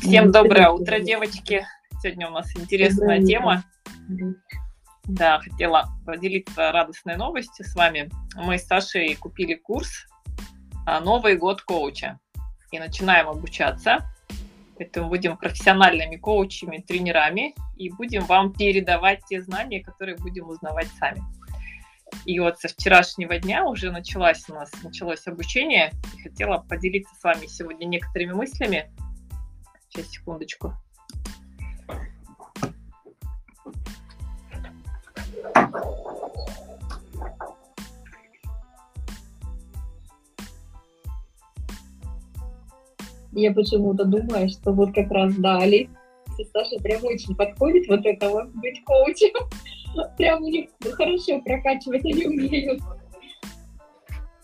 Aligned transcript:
Всем 0.00 0.30
доброе 0.30 0.68
утро, 0.68 0.98
девочки. 1.00 1.66
Сегодня 2.02 2.28
у 2.28 2.32
нас 2.32 2.54
интересная 2.54 3.24
тема. 3.24 3.64
Да, 5.04 5.38
хотела 5.40 5.86
поделиться 6.04 6.70
радостной 6.70 7.16
новостью 7.16 7.64
с 7.64 7.74
вами. 7.74 8.10
Мы 8.34 8.58
с 8.58 8.66
Сашей 8.66 9.14
купили 9.14 9.54
курс 9.54 10.06
а, 10.84 11.00
«Новый 11.00 11.38
год 11.38 11.62
коуча» 11.62 12.18
и 12.70 12.78
начинаем 12.78 13.30
обучаться. 13.30 14.04
Поэтому 14.76 15.08
будем 15.08 15.38
профессиональными 15.38 16.16
коучами, 16.16 16.84
тренерами 16.86 17.54
и 17.76 17.88
будем 17.90 18.26
вам 18.26 18.52
передавать 18.52 19.20
те 19.26 19.40
знания, 19.40 19.82
которые 19.82 20.18
будем 20.18 20.50
узнавать 20.50 20.88
сами. 20.98 21.22
И 22.24 22.40
вот 22.40 22.58
со 22.58 22.68
вчерашнего 22.68 23.38
дня 23.38 23.64
уже 23.64 23.90
началось 23.90 24.48
у 24.48 24.54
нас 24.54 24.70
началось 24.82 25.26
обучение. 25.26 25.92
И 26.16 26.22
хотела 26.22 26.58
поделиться 26.58 27.14
с 27.14 27.22
вами 27.22 27.46
сегодня 27.46 27.86
некоторыми 27.86 28.32
мыслями. 28.32 28.90
Сейчас, 29.88 30.10
секундочку. 30.10 30.74
Я 43.32 43.52
почему-то 43.52 44.04
думаю, 44.04 44.48
что 44.48 44.72
вот 44.72 44.94
как 44.94 45.10
раз 45.10 45.34
да, 45.36 45.58
Алиса 45.58 45.90
и 46.38 46.44
Саша 46.52 46.76
прям 46.82 47.04
очень 47.04 47.36
подходит 47.36 47.86
вот 47.88 48.04
это 48.04 48.44
быть 48.54 48.82
коучем. 48.84 49.34
Прям 50.16 50.42
у 50.42 50.48
них 50.48 50.70
хорошо 50.92 51.40
прокачивать 51.40 52.04
они 52.04 52.26
умеют. 52.26 52.80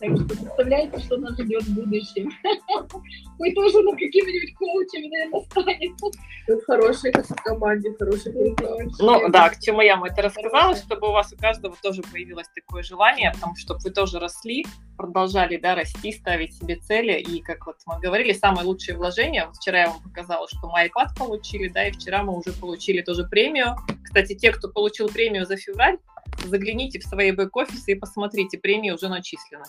Так 0.02 0.16
что 0.16 0.24
представляете, 0.26 0.98
что 0.98 1.16
нас 1.18 1.38
ждет 1.38 1.62
в 1.62 1.74
будущем. 1.76 2.28
Мы 3.38 3.52
тоже 3.52 3.82
на 3.82 3.92
какими-нибудь 3.92 4.54
коучами, 4.56 5.06
наверное, 5.06 5.40
станем. 5.42 6.62
Хорошие 6.66 7.12
как 7.12 7.24
в 7.24 7.34
команде, 7.36 7.94
хорошие 7.96 8.32
передачи. 8.32 8.96
Ну 8.98 9.28
да, 9.28 9.48
к 9.50 9.60
чему 9.60 9.80
я 9.80 9.94
вам 9.94 10.06
это 10.06 10.22
рассказала, 10.22 10.74
чтобы 10.74 11.08
у 11.08 11.12
вас 11.12 11.32
у 11.32 11.36
каждого 11.36 11.76
тоже 11.80 12.02
появилось 12.02 12.48
такое 12.52 12.82
желание, 12.82 13.30
потому 13.32 13.54
что 13.54 13.78
вы 13.78 13.90
тоже 13.90 14.18
росли, 14.18 14.66
продолжали 14.96 15.56
да, 15.56 15.76
расти, 15.76 16.10
ставить 16.10 16.52
себе 16.56 16.80
цели. 16.80 17.20
И 17.20 17.40
как 17.40 17.64
вот 17.64 17.76
мы 17.86 18.00
говорили, 18.00 18.32
самые 18.32 18.64
лучшие 18.64 18.96
вложения. 18.96 19.46
Вот 19.46 19.54
вчера 19.54 19.82
я 19.82 19.90
вам 19.90 20.02
показала, 20.02 20.48
что 20.48 20.68
мы 20.68 20.84
iPad 20.84 21.16
получили, 21.16 21.68
да, 21.68 21.86
и 21.86 21.92
вчера 21.92 22.24
мы 22.24 22.36
уже 22.36 22.52
получили 22.52 23.02
тоже 23.02 23.22
премию. 23.22 23.76
Кстати, 24.02 24.34
те, 24.34 24.50
кто 24.50 24.68
получил 24.68 25.08
премию 25.08 25.46
за 25.46 25.56
февраль, 25.56 25.98
загляните 26.44 26.98
в 26.98 27.04
свои 27.04 27.30
бэк-офисы 27.30 27.92
и 27.92 27.94
посмотрите, 27.94 28.58
премии 28.58 28.90
уже 28.90 29.08
начислены. 29.08 29.64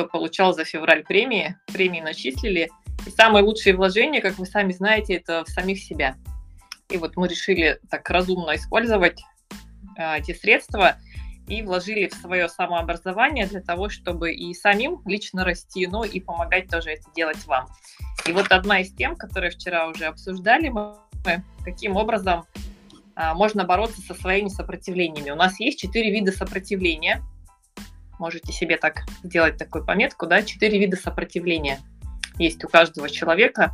Кто 0.00 0.08
получал 0.08 0.54
за 0.54 0.64
февраль 0.64 1.04
премии, 1.04 1.56
премии 1.66 2.00
начислили. 2.00 2.70
И 3.06 3.10
самые 3.10 3.44
лучшие 3.44 3.76
вложения, 3.76 4.22
как 4.22 4.38
вы 4.38 4.46
сами 4.46 4.72
знаете, 4.72 5.16
это 5.16 5.44
в 5.44 5.48
самих 5.50 5.78
себя. 5.78 6.16
И 6.88 6.96
вот 6.96 7.16
мы 7.16 7.28
решили 7.28 7.78
так 7.90 8.08
разумно 8.08 8.56
использовать 8.56 9.20
э, 9.98 10.16
эти 10.16 10.32
средства 10.32 10.96
и 11.48 11.60
вложили 11.60 12.08
в 12.08 12.14
свое 12.14 12.48
самообразование 12.48 13.46
для 13.46 13.60
того, 13.60 13.90
чтобы 13.90 14.32
и 14.32 14.54
самим 14.54 15.02
лично 15.04 15.44
расти, 15.44 15.86
ну 15.86 16.02
и 16.02 16.18
помогать 16.18 16.70
тоже 16.70 16.92
это 16.92 17.04
делать 17.14 17.44
вам. 17.44 17.66
И 18.26 18.32
вот 18.32 18.50
одна 18.52 18.80
из 18.80 18.94
тем, 18.94 19.16
которые 19.16 19.50
вчера 19.50 19.86
уже 19.86 20.06
обсуждали 20.06 20.70
мы, 20.70 20.94
каким 21.62 21.96
образом 21.96 22.46
а, 23.16 23.34
можно 23.34 23.64
бороться 23.64 24.00
со 24.00 24.14
своими 24.14 24.48
сопротивлениями. 24.48 25.28
У 25.28 25.36
нас 25.36 25.60
есть 25.60 25.78
четыре 25.78 26.10
вида 26.10 26.32
сопротивления. 26.32 27.22
Можете 28.20 28.52
себе 28.52 28.76
так 28.76 29.06
сделать 29.22 29.56
такую 29.56 29.82
пометку, 29.86 30.26
да, 30.26 30.42
четыре 30.42 30.78
вида 30.78 30.98
сопротивления 30.98 31.80
есть 32.36 32.62
у 32.62 32.68
каждого 32.68 33.08
человека. 33.08 33.72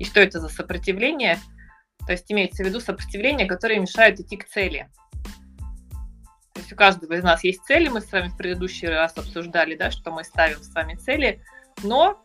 И 0.00 0.04
что 0.04 0.18
это 0.18 0.40
за 0.40 0.48
сопротивление? 0.48 1.38
То 2.04 2.10
есть 2.10 2.30
имеется 2.30 2.64
в 2.64 2.66
виду 2.66 2.80
сопротивление, 2.80 3.46
которое 3.46 3.78
мешает 3.78 4.18
идти 4.18 4.36
к 4.36 4.48
цели. 4.48 4.88
То 6.54 6.60
есть 6.60 6.72
у 6.72 6.76
каждого 6.76 7.12
из 7.12 7.22
нас 7.22 7.44
есть 7.44 7.62
цели, 7.62 7.86
мы 7.86 8.00
с 8.00 8.10
вами 8.10 8.30
в 8.30 8.36
предыдущий 8.36 8.88
раз 8.88 9.16
обсуждали, 9.16 9.76
да, 9.76 9.92
что 9.92 10.10
мы 10.10 10.24
ставим 10.24 10.60
с 10.60 10.74
вами 10.74 10.96
цели, 10.96 11.40
но, 11.84 12.20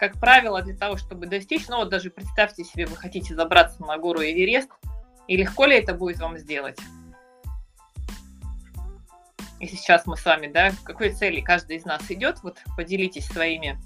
как 0.00 0.18
правило, 0.18 0.62
для 0.62 0.74
того, 0.74 0.96
чтобы 0.96 1.26
достичь, 1.26 1.68
ну 1.68 1.76
вот 1.76 1.90
даже 1.90 2.08
представьте 2.08 2.64
себе, 2.64 2.86
вы 2.86 2.96
хотите 2.96 3.34
забраться 3.34 3.82
на 3.82 3.98
гору 3.98 4.22
Эверест, 4.22 4.70
и 5.28 5.36
легко 5.36 5.66
ли 5.66 5.76
это 5.76 5.92
будет 5.92 6.20
вам 6.20 6.38
сделать? 6.38 6.78
И 9.62 9.66
сейчас 9.68 10.06
мы 10.06 10.16
с 10.16 10.24
вами, 10.24 10.48
да, 10.48 10.72
к 10.72 10.82
какой 10.82 11.12
цели 11.12 11.40
каждый 11.40 11.76
из 11.76 11.84
нас 11.84 12.10
идет, 12.10 12.42
вот 12.42 12.58
поделитесь 12.76 13.28
своими 13.28 13.78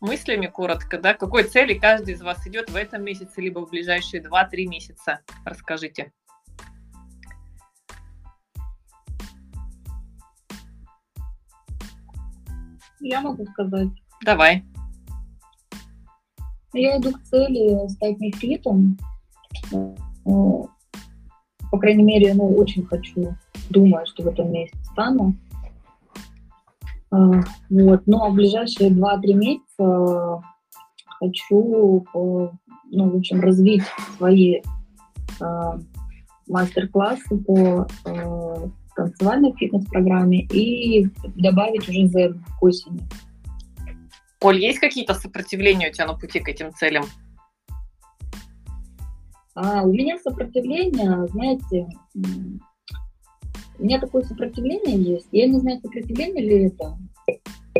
мыслями 0.00 0.48
коротко, 0.48 0.98
да, 0.98 1.14
к 1.14 1.18
какой 1.18 1.44
цели 1.44 1.72
каждый 1.72 2.12
из 2.12 2.20
вас 2.20 2.46
идет 2.46 2.68
в 2.68 2.76
этом 2.76 3.02
месяце, 3.04 3.40
либо 3.40 3.60
в 3.60 3.70
ближайшие 3.70 4.22
2-3 4.22 4.66
месяца. 4.66 5.20
Расскажите. 5.46 6.12
Я 13.00 13.22
могу 13.22 13.46
сказать. 13.46 13.88
Давай. 14.22 14.62
Я 16.74 16.98
иду 16.98 17.12
к 17.12 17.22
цели 17.22 17.88
стать 17.88 18.20
нефритом. 18.20 18.98
Ну, 20.26 20.68
По 21.70 21.78
крайней 21.78 22.02
мере, 22.02 22.34
ну, 22.34 22.54
очень 22.56 22.84
хочу. 22.84 23.34
Думаю, 23.70 24.06
что 24.06 24.22
в 24.22 24.28
этом 24.28 24.52
месяце 24.52 24.78
стану. 24.92 25.34
А, 27.10 27.42
Вот. 27.70 28.02
А 28.06 28.28
в 28.28 28.34
ближайшие 28.34 28.90
2-3 28.90 29.34
месяца 29.34 30.42
хочу, 31.18 32.04
э, 32.14 32.50
ну, 32.90 33.10
в 33.10 33.16
общем, 33.16 33.40
развить 33.40 33.82
свои 34.16 34.60
а, 35.40 35.78
мастер-классы 36.48 37.36
по 37.38 37.86
э, 38.04 38.68
танцевальной 38.96 39.52
фитнес-программе 39.56 40.42
и 40.42 41.08
добавить 41.36 41.88
уже 41.88 42.06
зен 42.06 42.44
к 42.58 42.62
осени. 42.62 43.00
Оль, 44.40 44.58
есть 44.58 44.78
какие-то 44.78 45.14
сопротивления 45.14 45.88
у 45.88 45.92
тебя 45.92 46.06
на 46.06 46.14
пути 46.14 46.40
к 46.40 46.48
этим 46.48 46.72
целям? 46.72 47.04
А 49.54 49.82
у 49.82 49.92
меня 49.92 50.18
сопротивление, 50.18 51.26
знаете, 51.28 51.88
у 53.78 53.84
меня 53.84 54.00
такое 54.00 54.22
сопротивление 54.22 54.96
есть. 54.96 55.28
Я 55.32 55.46
не 55.46 55.58
знаю, 55.60 55.80
сопротивление 55.80 56.44
ли 56.44 56.66
это. 56.66 56.96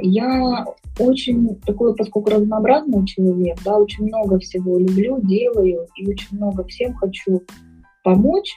Я 0.01 0.65
очень 0.99 1.57
такой, 1.67 1.95
поскольку 1.95 2.31
разнообразный 2.31 3.05
человек, 3.07 3.59
да, 3.65 3.77
очень 3.77 4.07
много 4.07 4.39
всего 4.39 4.79
люблю, 4.79 5.21
делаю 5.23 5.87
и 5.97 6.09
очень 6.09 6.37
много 6.37 6.65
всем 6.65 6.95
хочу 6.95 7.43
помочь. 8.05 8.55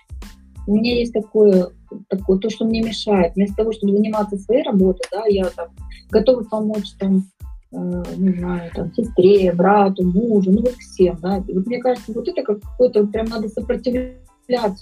У 0.68 0.76
меня 0.76 0.96
есть 0.96 1.14
такое, 1.14 1.70
такое 2.08 2.38
то, 2.38 2.50
что 2.50 2.66
мне 2.66 2.84
мешает. 2.84 3.34
Вместо 3.36 3.56
того, 3.56 3.72
чтобы 3.72 3.98
заниматься 3.98 4.38
своей 4.38 4.64
работой, 4.64 5.08
да, 5.12 5.26
я 5.26 5.46
там 5.46 5.70
готова 6.12 6.44
помочь 6.44 6.92
там, 7.00 7.24
э, 7.72 8.04
не 8.18 8.34
знаю, 8.34 8.70
там, 8.76 8.94
сестре, 8.94 9.52
брату, 9.54 10.04
мужу, 10.04 10.52
ну 10.52 10.62
вот 10.62 10.76
всем, 10.76 11.18
да. 11.22 11.44
И 11.48 11.54
вот 11.54 11.66
мне 11.66 11.80
кажется, 11.80 12.14
вот 12.14 12.28
это 12.28 12.44
как 12.44 12.62
какой-то, 12.62 13.08
прям 13.08 13.26
надо 13.26 13.50
сопротивляться 13.50 14.21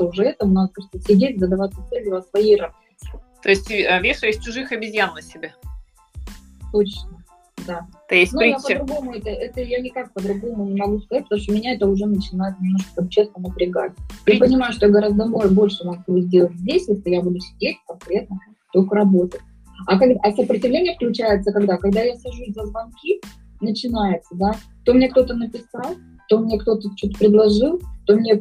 уже 0.06 0.24
этому, 0.24 0.54
надо 0.54 0.72
просто 0.74 1.00
сидеть, 1.00 1.40
задаваться 1.40 1.80
целью 1.90 2.12
работе. 2.60 2.74
То 3.42 3.50
есть 3.50 3.72
э, 3.72 4.00
вешаешь 4.02 4.38
чужих 4.38 4.72
обезьян 4.72 5.14
на 5.14 5.22
себе. 5.22 5.54
Точно, 6.72 7.24
да. 7.66 7.88
То 8.08 8.16
есть 8.16 8.34
Ну, 8.34 8.42
я 8.42 8.58
притча. 8.60 8.80
по-другому, 8.80 9.14
это, 9.14 9.30
это 9.30 9.62
я 9.62 9.80
никак 9.80 10.14
по-другому 10.14 10.66
не 10.66 10.76
могу 10.80 11.00
сказать, 11.00 11.24
потому 11.24 11.42
что 11.42 11.54
меня 11.54 11.74
это 11.74 11.88
уже 11.88 12.06
начинает 12.06 12.60
немножко, 12.60 13.08
честно, 13.10 13.42
напрягать. 13.42 13.94
Я 13.98 14.16
Притча. 14.26 14.46
понимаю, 14.46 14.74
что 14.74 14.86
я 14.88 14.92
гораздо 14.92 15.26
больше 15.26 15.86
могу 15.86 16.20
сделать 16.20 16.56
здесь, 16.58 16.88
если 16.88 17.10
я 17.10 17.22
буду 17.22 17.40
сидеть 17.40 17.78
конкретно, 17.88 18.40
только 18.74 18.96
работать. 18.96 19.42
А, 19.88 19.98
когда, 19.98 20.20
а 20.22 20.32
сопротивление 20.34 20.96
включается 20.96 21.52
когда? 21.54 21.78
Когда 21.78 22.02
я 22.02 22.16
сажусь 22.18 22.54
за 22.54 22.66
звонки, 22.66 23.22
начинается, 23.62 24.36
да, 24.36 24.56
то 24.84 24.94
мне 24.94 25.10
кто-то 25.10 25.34
написал, 25.34 25.96
то 26.28 26.40
мне 26.40 26.60
кто-то 26.60 26.90
что-то 26.96 27.18
предложил, 27.18 27.82
то 28.06 28.16
мне, 28.16 28.40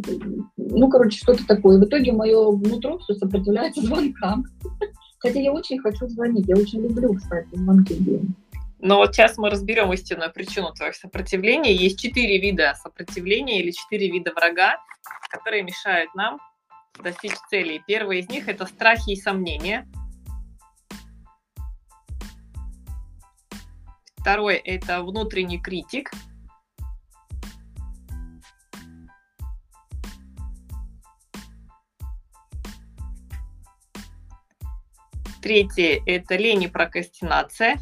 ну, 0.70 0.88
короче, 0.88 1.18
что-то 1.18 1.46
такое. 1.46 1.78
В 1.78 1.84
итоге 1.84 2.12
мое 2.12 2.52
нутро 2.52 2.98
все 2.98 3.14
сопротивляется 3.14 3.80
звонкам. 3.86 4.44
Хотя 5.18 5.40
я 5.40 5.52
очень 5.52 5.78
хочу 5.80 6.06
звонить, 6.08 6.46
я 6.46 6.56
очень 6.56 6.80
люблю, 6.80 7.14
кстати, 7.14 7.48
звонки. 7.52 7.98
Но 8.80 8.98
вот 8.98 9.14
сейчас 9.14 9.36
мы 9.36 9.50
разберем 9.50 9.92
истинную 9.92 10.32
причину 10.32 10.72
твоих 10.72 10.94
сопротивлений. 10.94 11.74
Есть 11.74 11.98
четыре 11.98 12.40
вида 12.40 12.74
сопротивления 12.80 13.60
или 13.60 13.72
четыре 13.72 14.08
вида 14.08 14.32
врага, 14.32 14.76
которые 15.30 15.64
мешают 15.64 16.14
нам 16.14 16.38
достичь 17.02 17.34
целей. 17.50 17.82
Первый 17.86 18.20
из 18.20 18.28
них– 18.28 18.48
это 18.48 18.66
страхи 18.66 19.10
и 19.10 19.16
сомнения. 19.16 19.88
Второй– 24.16 24.56
это 24.64 25.02
внутренний 25.02 25.60
критик. 25.60 26.10
Третье– 35.48 36.02
это 36.06 36.36
лень 36.36 36.64
и 36.64 36.68
прокрастинация. 36.68 37.78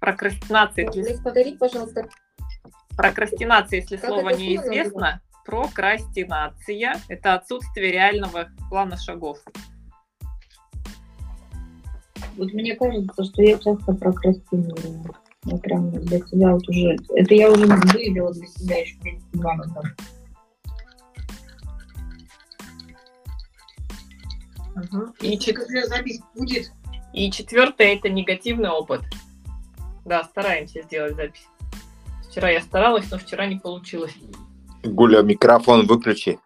Прокрастинация. 0.00 0.90
Если... 0.90 1.22
Повторить, 1.22 1.58
пожалуйста. 1.58 2.08
Прокрастинация, 2.96 3.80
если 3.80 3.98
как 3.98 4.08
слово 4.08 4.30
неизвестно. 4.30 5.20
Прокрастинация– 5.44 6.94
это 7.08 7.34
отсутствие 7.34 7.92
реального 7.92 8.48
плана 8.70 8.96
шагов. 8.96 9.36
Вот 12.38 12.54
мне 12.54 12.74
кажется, 12.74 13.22
что 13.22 13.42
я 13.42 13.58
часто 13.58 13.92
прокрастинирую. 13.92 15.14
Я 15.44 15.56
прям 15.56 15.90
для 15.90 16.18
себя 16.18 16.52
вот 16.52 16.68
уже... 16.68 16.96
Это 17.16 17.34
я 17.34 17.50
уже 17.50 17.66
выявила 17.66 18.32
для 18.32 18.46
себя 18.46 18.80
еще 18.80 18.96
месяца 19.02 19.26
два 19.32 19.54
назад. 19.56 19.84
И, 25.20 25.38
чет- 25.38 25.66
запись 25.88 26.20
будет, 26.34 26.70
и 27.12 27.30
четвертое– 27.30 27.94
это 27.96 28.08
негативный 28.08 28.70
опыт. 28.70 29.02
Да, 30.04 30.24
стараемся 30.24 30.82
сделать 30.82 31.16
запись. 31.16 31.46
Вчера 32.30 32.50
я 32.50 32.60
старалась, 32.60 33.10
но 33.10 33.18
вчера 33.18 33.46
не 33.46 33.58
получилось. 33.58 34.14
Гуля, 34.84 35.22
микрофон 35.22 35.86
выключи. 35.86 36.38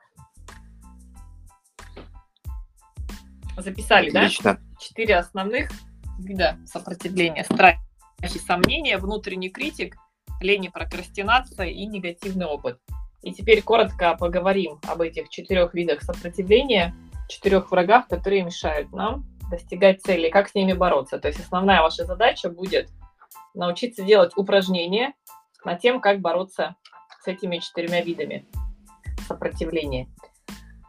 Записали, 3.56 4.10
да? 4.10 4.20
Отлично. 4.20 4.58
четыре 4.80 5.16
основных 5.16 5.70
вида 6.18 6.58
сопротивления. 6.66 7.44
Страхи, 7.44 7.78
сомнения, 8.22 8.98
внутренний 8.98 9.50
критик, 9.50 9.96
лень 10.40 10.66
и 10.66 10.68
прокрастинация 10.68 11.66
и 11.66 11.86
негативный 11.86 12.46
опыт. 12.46 12.78
И 13.22 13.32
теперь 13.32 13.62
коротко 13.62 14.16
поговорим 14.16 14.78
об 14.86 15.00
этих 15.00 15.28
четырех 15.30 15.74
видах 15.74 16.02
сопротивления, 16.02 16.94
четырех 17.28 17.70
врагах, 17.70 18.08
которые 18.08 18.42
мешают 18.42 18.92
нам 18.92 19.24
достигать 19.50 20.02
цели, 20.02 20.30
как 20.30 20.48
с 20.48 20.54
ними 20.54 20.72
бороться. 20.72 21.18
То 21.18 21.28
есть 21.28 21.40
основная 21.40 21.82
ваша 21.82 22.04
задача 22.04 22.50
будет 22.50 22.90
научиться 23.54 24.02
делать 24.02 24.32
упражнения 24.36 25.14
над 25.64 25.80
тем, 25.80 26.00
как 26.00 26.20
бороться 26.20 26.76
с 27.22 27.26
этими 27.26 27.58
четырьмя 27.58 28.02
видами 28.02 28.46
сопротивления. 29.26 30.08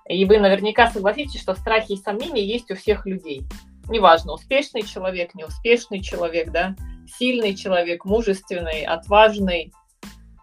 И 0.08 0.26
вы 0.26 0.40
наверняка 0.40 0.90
согласитесь, 0.92 1.42
что 1.42 1.56
страхи 1.56 1.94
и 1.94 1.98
сомнения 1.98 2.46
есть 2.46 2.70
у 2.70 2.76
всех 2.76 3.06
людей. 3.06 3.44
Неважно, 3.88 4.34
успешный 4.34 4.84
человек, 4.84 5.36
неуспешный 5.36 6.02
человек, 6.02 6.52
да, 6.52 6.76
сильный 7.08 7.56
человек, 7.56 8.06
мужественный, 8.06 8.84
отважный, 8.84 9.72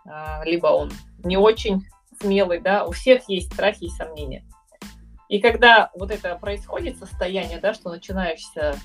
а, 0.04 0.42
либо 0.44 0.68
он 0.68 0.92
не 1.24 1.36
очень 1.36 1.82
смелый, 2.20 2.60
да, 2.60 2.84
у 2.84 2.92
всех 2.92 3.28
есть 3.28 3.52
страхи 3.52 3.84
и 3.84 3.90
сомнения. 3.90 4.44
И 5.28 5.40
когда 5.40 5.90
вот 5.94 6.10
это 6.10 6.36
происходит 6.36 6.98
состояние, 6.98 7.58
да, 7.58 7.72
что 7.72 7.90
начинаешься, 7.90 8.78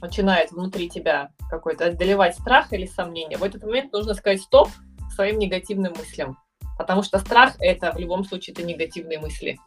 начинает 0.00 0.50
внутри 0.50 0.88
тебя 0.88 1.30
какой-то 1.48 1.86
одолевать 1.86 2.34
страх 2.34 2.72
или 2.72 2.86
сомнение, 2.86 3.38
в 3.38 3.44
этот 3.44 3.62
момент 3.62 3.92
нужно 3.92 4.14
сказать 4.14 4.40
стоп 4.40 4.68
своим 5.14 5.38
негативным 5.38 5.92
мыслям. 5.92 6.38
Потому 6.76 7.02
что 7.02 7.18
страх– 7.18 7.54
это 7.60 7.92
в 7.92 7.98
любом 7.98 8.24
случае 8.24 8.54
это 8.54 8.64
негативные 8.64 9.20
мысли. 9.20 9.58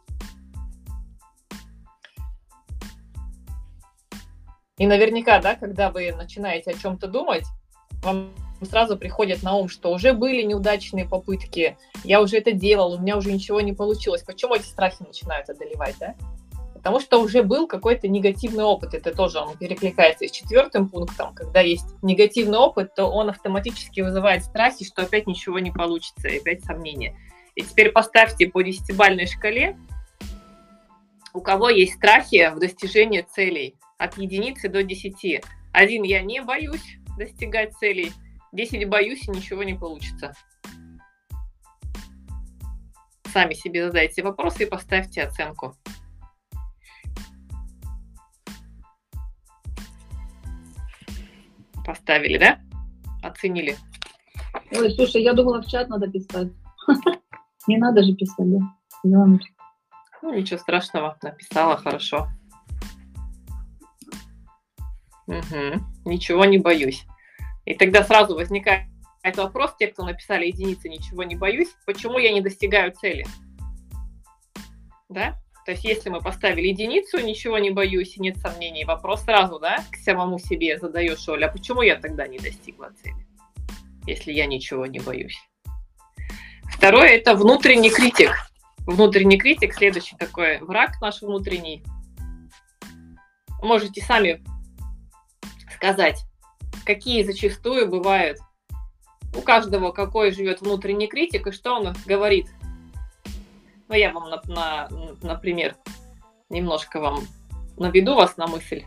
И 4.78 4.86
наверняка, 4.86 5.38
да, 5.40 5.54
когда 5.54 5.90
вы 5.90 6.12
начинаете 6.12 6.72
о 6.72 6.74
чем-то 6.74 7.06
думать, 7.06 7.44
вам 8.02 8.34
сразу 8.62 8.96
приходит 8.98 9.42
на 9.42 9.54
ум, 9.54 9.68
что 9.68 9.92
уже 9.92 10.12
были 10.12 10.42
неудачные 10.42 11.06
попытки, 11.06 11.78
я 12.04 12.20
уже 12.20 12.38
это 12.38 12.52
делал, 12.52 12.92
у 12.94 12.98
меня 12.98 13.16
уже 13.16 13.32
ничего 13.32 13.60
не 13.60 13.72
получилось. 13.72 14.22
Почему 14.22 14.54
эти 14.54 14.64
страхи 14.64 15.02
начинают 15.02 15.48
одолевать, 15.48 15.96
да? 15.98 16.14
Потому 16.74 17.00
что 17.00 17.20
уже 17.20 17.42
был 17.42 17.66
какой-то 17.66 18.06
негативный 18.06 18.64
опыт. 18.64 18.94
Это 18.94 19.12
тоже 19.14 19.40
он 19.40 19.56
перекликается 19.56 20.24
и 20.24 20.28
с 20.28 20.30
четвертым 20.30 20.88
пунктом. 20.88 21.34
Когда 21.34 21.60
есть 21.60 21.86
негативный 22.02 22.58
опыт, 22.58 22.94
то 22.94 23.06
он 23.06 23.30
автоматически 23.30 24.02
вызывает 24.02 24.44
страхи, 24.44 24.84
что 24.84 25.02
опять 25.02 25.26
ничего 25.26 25.58
не 25.58 25.72
получится, 25.72 26.28
и 26.28 26.38
опять 26.38 26.64
сомнения. 26.64 27.16
И 27.56 27.62
теперь 27.62 27.90
поставьте 27.90 28.46
по 28.46 28.62
десятибальной 28.62 29.26
шкале, 29.26 29.76
у 31.32 31.40
кого 31.40 31.70
есть 31.70 31.94
страхи 31.94 32.52
в 32.54 32.60
достижении 32.60 33.22
целей 33.22 33.74
от 33.98 34.16
единицы 34.18 34.68
до 34.68 34.82
десяти. 34.82 35.42
Один 35.72 36.02
я 36.02 36.22
не 36.22 36.42
боюсь 36.42 36.98
достигать 37.18 37.74
целей, 37.74 38.12
10 38.52 38.88
боюсь 38.88 39.26
и 39.28 39.30
ничего 39.30 39.62
не 39.62 39.74
получится. 39.74 40.34
Сами 43.32 43.54
себе 43.54 43.86
задайте 43.86 44.22
вопросы 44.22 44.64
и 44.64 44.66
поставьте 44.66 45.22
оценку. 45.22 45.74
Поставили, 51.84 52.38
да? 52.38 52.60
Оценили. 53.22 53.76
Ой, 54.72 54.90
слушай, 54.94 55.22
я 55.22 55.34
думала, 55.34 55.62
в 55.62 55.66
чат 55.66 55.88
надо 55.88 56.10
писать. 56.10 56.48
Не 57.66 57.78
надо 57.78 58.02
же 58.02 58.14
писать, 58.14 58.46
да? 58.50 58.58
Ну, 59.02 60.34
ничего 60.34 60.58
страшного, 60.58 61.16
написала 61.22 61.76
хорошо. 61.76 62.28
Мгм. 65.26 65.84
Ничего 66.04 66.44
не 66.44 66.58
боюсь. 66.58 67.04
И 67.64 67.74
тогда 67.74 68.04
сразу 68.04 68.34
возникает 68.34 68.88
вопрос, 69.36 69.74
те, 69.76 69.88
кто 69.88 70.04
написали 70.04 70.46
единицы, 70.46 70.88
ничего 70.88 71.24
не 71.24 71.34
боюсь, 71.34 71.74
почему 71.84 72.18
я 72.18 72.32
не 72.32 72.40
достигаю 72.40 72.92
цели? 72.92 73.26
Да? 75.08 75.36
То 75.64 75.72
есть, 75.72 75.82
если 75.82 76.10
мы 76.10 76.20
поставили 76.20 76.68
единицу, 76.68 77.18
ничего 77.18 77.58
не 77.58 77.70
боюсь 77.70 78.16
и 78.16 78.20
нет 78.20 78.36
сомнений, 78.36 78.84
вопрос 78.84 79.22
сразу, 79.22 79.58
да, 79.58 79.84
к 79.90 79.96
самому 79.96 80.38
себе 80.38 80.78
задаешь, 80.78 81.28
Оля, 81.28 81.46
а 81.46 81.52
почему 81.52 81.82
я 81.82 81.96
тогда 81.96 82.28
не 82.28 82.38
достигла 82.38 82.92
цели, 83.02 83.26
если 84.06 84.32
я 84.32 84.46
ничего 84.46 84.86
не 84.86 85.00
боюсь? 85.00 85.36
Второе– 86.70 87.08
это 87.16 87.34
внутренний 87.34 87.90
критик. 87.90 88.30
Внутренний 88.86 89.38
критик, 89.38 89.74
следующий 89.74 90.14
такой 90.16 90.58
враг 90.58 91.00
наш 91.00 91.20
внутренний. 91.20 91.82
Можете 93.60 94.00
сами 94.02 94.40
сказать, 95.76 96.24
какие 96.84 97.22
зачастую 97.22 97.88
бывают 97.88 98.38
у 99.34 99.42
каждого, 99.42 99.92
какой 99.92 100.32
живет 100.32 100.60
внутренний 100.60 101.06
критик 101.06 101.46
и 101.46 101.52
что 101.52 101.74
он 101.74 101.94
говорит. 102.06 102.48
Ну, 103.88 103.94
я 103.94 104.12
вам, 104.12 104.30
на, 104.30 104.42
на, 104.46 104.88
например, 105.22 105.76
немножко 106.48 106.98
вам 107.00 107.20
наведу 107.76 108.14
вас 108.14 108.36
на 108.36 108.46
мысль. 108.46 108.84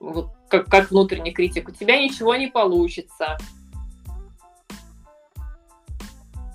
Вот 0.00 0.30
как, 0.48 0.66
как 0.66 0.90
внутренний 0.90 1.32
критик. 1.32 1.68
У 1.68 1.72
тебя 1.72 2.00
ничего 2.00 2.34
не 2.36 2.48
получится. 2.48 3.38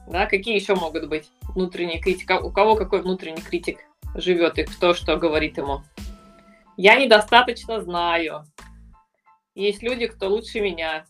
Да, 0.07 0.25
какие 0.25 0.55
еще 0.55 0.75
могут 0.75 1.07
быть 1.07 1.29
внутренние 1.55 1.99
критики? 1.99 2.33
У 2.33 2.51
кого 2.51 2.75
какой 2.75 3.01
внутренний 3.01 3.41
критик 3.41 3.79
живет 4.15 4.57
и 4.57 4.63
кто 4.63 4.93
что 4.93 5.15
говорит 5.15 5.57
ему? 5.57 5.83
Я 6.77 6.95
недостаточно 6.95 7.81
знаю. 7.81 8.43
Есть 9.55 9.83
люди, 9.83 10.07
кто 10.07 10.29
лучше 10.29 10.61
меня. 10.61 11.05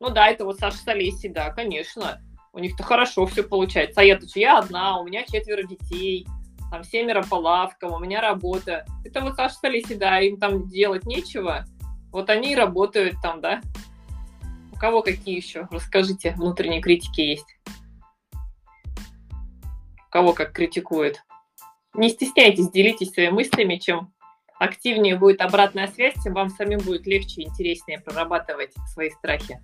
Ну 0.00 0.10
да, 0.10 0.28
это 0.28 0.44
вот 0.44 0.58
Саша 0.58 0.78
Солеси, 0.78 1.28
да, 1.28 1.50
конечно. 1.50 2.20
У 2.52 2.58
них-то 2.58 2.82
хорошо 2.82 3.26
все 3.26 3.42
получается. 3.42 4.00
А 4.00 4.04
я-то 4.04 4.26
я 4.34 4.58
одна, 4.58 4.98
у 4.98 5.04
меня 5.04 5.24
четверо 5.24 5.62
детей, 5.62 6.26
там 6.70 6.84
семеро 6.84 7.22
по 7.22 7.36
лавкам, 7.36 7.92
у 7.92 7.98
меня 7.98 8.20
работа. 8.20 8.84
Это 9.04 9.20
вот 9.22 9.36
Саша 9.36 9.54
Солеси, 9.54 9.94
да, 9.94 10.20
им 10.20 10.38
там 10.38 10.68
делать 10.68 11.06
нечего. 11.06 11.64
Вот 12.10 12.28
они 12.28 12.52
и 12.52 12.56
работают 12.56 13.16
там, 13.22 13.40
да. 13.40 13.62
У 14.72 14.76
кого 14.76 15.02
какие 15.02 15.36
еще? 15.36 15.66
Расскажите, 15.70 16.32
внутренние 16.32 16.82
критики 16.82 17.20
есть. 17.22 17.56
Кого 20.10 20.34
как 20.34 20.52
критикует. 20.52 21.22
Не 21.94 22.10
стесняйтесь, 22.10 22.70
делитесь 22.70 23.12
своими 23.12 23.30
мыслями, 23.32 23.76
чем 23.76 24.12
активнее 24.62 25.18
будет 25.18 25.40
обратная 25.40 25.88
связь, 25.88 26.14
тем 26.22 26.34
вам 26.34 26.48
самим 26.48 26.78
будет 26.78 27.06
легче 27.06 27.42
и 27.42 27.48
интереснее 27.48 28.00
прорабатывать 28.00 28.72
свои 28.92 29.10
страхи. 29.10 29.60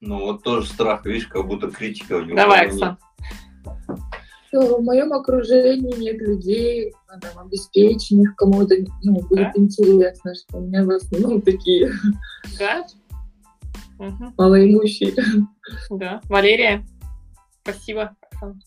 Ну 0.00 0.20
вот 0.20 0.42
тоже 0.42 0.66
страх, 0.68 1.04
видишь, 1.04 1.26
как 1.26 1.46
будто 1.46 1.70
критика 1.70 2.14
у 2.14 2.22
него. 2.22 2.36
Давай. 2.36 2.68
Оксан. 2.68 2.98
что 4.48 4.78
в 4.78 4.82
моем 4.82 5.12
окружении 5.12 5.96
нет 5.98 6.20
людей, 6.20 6.92
там, 7.20 7.46
обеспеченных, 7.46 8.34
кому 8.36 8.62
это 8.62 8.76
ну, 9.02 9.20
будет 9.20 9.52
Да? 9.52 9.52
интересно, 9.56 10.34
что 10.34 10.58
у 10.58 10.60
меня 10.60 10.84
в 10.84 10.90
основном 10.90 11.42
такие 11.42 11.92
Да? 12.58 12.86
Мгм, 13.98 14.34
малоимущие. 14.38 15.14
да. 15.90 16.20
Валерия, 16.28 16.86
спасибо. 17.62 18.16
Оксан. 18.30 18.60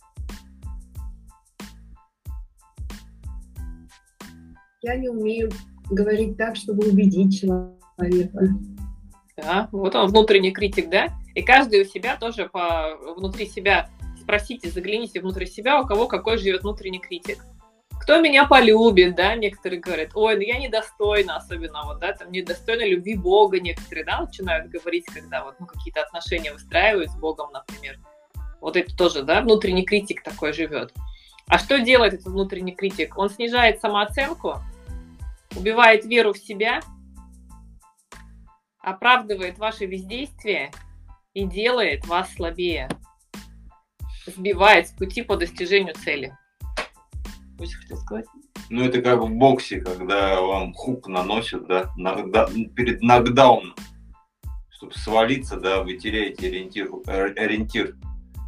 Я 4.84 4.98
не 4.98 5.08
умею 5.08 5.50
говорить 5.90 6.38
так, 6.38 6.58
чтобы 6.58 6.86
убедить 6.88 7.40
человека. 7.40 8.40
Да, 9.38 9.70
вот 9.72 9.96
он, 9.96 10.10
внутренний 10.10 10.52
критик, 10.52 10.90
да? 10.90 11.08
И 11.36 11.42
каждый 11.42 11.82
у 11.82 11.86
себя 11.86 12.18
тоже 12.18 12.50
по, 12.50 12.98
внутри 13.16 13.48
себя 13.48 13.90
спросите, 14.20 14.70
загляните 14.70 15.22
внутрь 15.22 15.46
себя, 15.46 15.82
у 15.82 15.88
кого 15.88 16.08
какой 16.08 16.38
живет 16.38 16.64
внутренний 16.64 17.00
критик. 17.00 17.40
кто 18.02 18.20
меня 18.20 18.46
полюбит, 18.46 19.16
да, 19.16 19.36
некоторые 19.36 19.80
говорят, 19.80 20.10
ой, 20.16 20.36
ну 20.36 20.42
я 20.42 20.60
недостойна, 20.60 21.38
особенно 21.38 21.84
вот, 21.86 22.00
да, 22.00 22.12
там 22.12 22.32
недостойна 22.32 22.86
любви 22.86 23.16
Бога 23.16 23.62
некоторые, 23.62 24.04
да, 24.04 24.20
начинают 24.20 24.70
говорить, 24.70 25.06
когда 25.06 25.46
вот, 25.46 25.56
ну, 25.60 25.66
какие-то 25.66 26.02
отношения 26.02 26.52
выстраивают 26.52 27.10
с 27.10 27.16
Богом, 27.16 27.52
например. 27.54 28.00
Вот 28.60 28.76
это 28.76 28.94
тоже, 28.96 29.24
да, 29.24 29.42
внутренний 29.42 29.86
критик 29.86 30.24
такой 30.24 30.52
живет. 30.52 30.94
А 31.48 31.58
что 31.58 31.80
делает 31.80 32.14
этот 32.14 32.28
внутренний 32.28 32.74
критик? 32.74 33.18
Он 33.18 33.30
снижает 33.30 33.80
самооценку, 33.82 34.62
убивает 35.56 36.06
веру 36.06 36.34
в 36.34 36.38
себя, 36.38 36.82
оправдывает 38.80 39.58
ваши 39.58 39.86
бездействия 39.86 40.72
и 41.34 41.46
делает 41.46 42.06
вас 42.06 42.34
слабее, 42.34 42.90
сбивает 44.26 44.88
с 44.88 44.92
пути 44.92 45.22
по 45.22 45.38
достижению 45.38 45.96
цели. 45.96 46.36
Очень 47.60 47.78
хотел 47.78 47.98
сказать. 47.98 48.26
Ну, 48.70 48.84
это 48.84 49.02
как 49.02 49.20
в 49.20 49.30
боксе, 49.30 49.82
когда 49.82 50.42
вам 50.42 50.74
хук 50.74 51.08
наносят, 51.08 51.68
да, 51.68 51.92
нокда... 51.96 52.50
перед 52.76 53.02
нокдауном. 53.02 53.76
Чтобы 54.70 54.94
свалиться, 54.94 55.58
да, 55.58 55.84
вы 55.84 55.98
теряете 55.98 56.48
ориентир, 56.48 56.90
ориентир. 57.06 57.96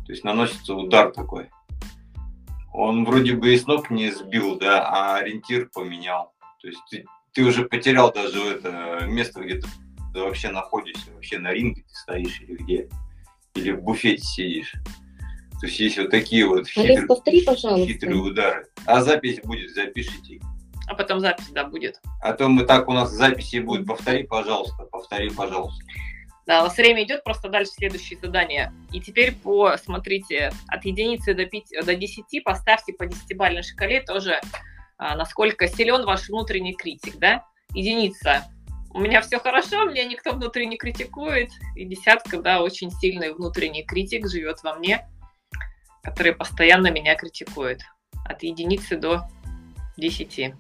То 0.06 0.12
есть 0.12 0.24
наносится 0.24 0.76
удар 0.76 1.12
такой. 1.12 1.50
Он 2.74 3.06
вроде 3.06 3.36
бы 3.36 3.54
и 3.54 3.58
с 3.58 3.68
ног 3.68 3.90
не 3.90 4.12
сбил, 4.12 4.58
да, 4.58 4.86
а 4.86 5.18
ориентир 5.18 5.70
поменял. 5.74 6.35
То 6.66 6.70
есть 6.70 6.82
ты, 6.90 7.06
ты 7.34 7.44
уже 7.44 7.66
потерял 7.66 8.12
даже 8.12 8.44
это 8.44 9.06
место, 9.06 9.42
где 9.42 9.60
ты, 9.60 9.68
ты 10.12 10.20
вообще 10.20 10.50
находишься, 10.50 11.12
вообще 11.14 11.38
на 11.38 11.54
ринге 11.54 11.84
ты 11.84 11.94
стоишь 11.94 12.42
или 12.42 12.56
где, 12.56 12.90
или 13.54 13.72
в 13.72 13.84
буфете 13.84 14.24
сидишь. 14.24 14.74
То 15.62 15.68
есть 15.68 15.80
есть 15.80 15.98
вот 16.00 16.10
такие 16.10 16.48
вот 16.48 16.66
Олег, 16.76 17.06
повтори, 17.06 17.46
пожалуйста. 17.46 17.86
хитрые 17.86 18.18
удары. 18.18 18.66
А 18.88 19.04
запись 19.04 19.42
будет, 19.44 19.76
запишите. 19.76 20.42
А 20.88 20.96
потом 20.96 21.20
запись, 21.20 21.50
да, 21.52 21.66
будет. 21.66 22.02
А 22.24 22.34
то 22.34 22.48
мы 22.48 22.66
так 22.66 22.90
у 22.90 22.94
нас 22.94 23.12
записи 23.12 23.58
будет. 23.58 23.86
Повтори, 23.86 24.24
пожалуйста, 24.24 24.86
повтори, 24.86 25.30
пожалуйста. 25.30 25.86
Да, 26.48 26.62
у 26.62 26.64
нас 26.64 26.76
время 26.78 27.04
идет, 27.04 27.24
просто 27.24 27.48
дальше 27.50 27.74
следующее 27.74 28.18
задание. 28.20 28.74
И 28.92 29.00
теперь 29.00 29.36
по, 29.36 29.78
смотрите, 29.78 30.52
от 30.68 30.84
единицы 30.84 31.36
до, 31.36 31.46
5, 31.46 31.86
до 31.86 31.96
10 31.96 32.44
поставьте 32.44 32.94
по 32.94 33.06
десятибалльной 33.06 33.62
шкале 33.62 34.02
тоже, 34.02 34.42
насколько 34.98 35.68
силен 35.68 36.06
ваш 36.06 36.30
внутренний 36.30 36.74
критик, 36.74 37.18
да? 37.18 37.46
Единица. 37.74 38.46
У 38.92 39.00
меня 39.00 39.22
все 39.22 39.40
хорошо, 39.40 39.84
меня 39.86 40.06
никто 40.06 40.32
внутренне 40.32 40.78
критикует. 40.78 41.50
И 41.76 41.86
десятка, 41.86 42.42
да, 42.42 42.62
очень 42.62 42.92
сильный 42.92 43.34
внутренний 43.34 43.84
критик 43.84 44.30
живет 44.30 44.64
во 44.64 44.76
мне, 44.76 45.08
который 46.02 46.34
постоянно 46.34 46.92
меня 46.92 47.16
критикует. 47.16 47.82
От 48.26 48.44
единицы 48.44 48.96
до 48.96 49.24
10. 49.98 50.54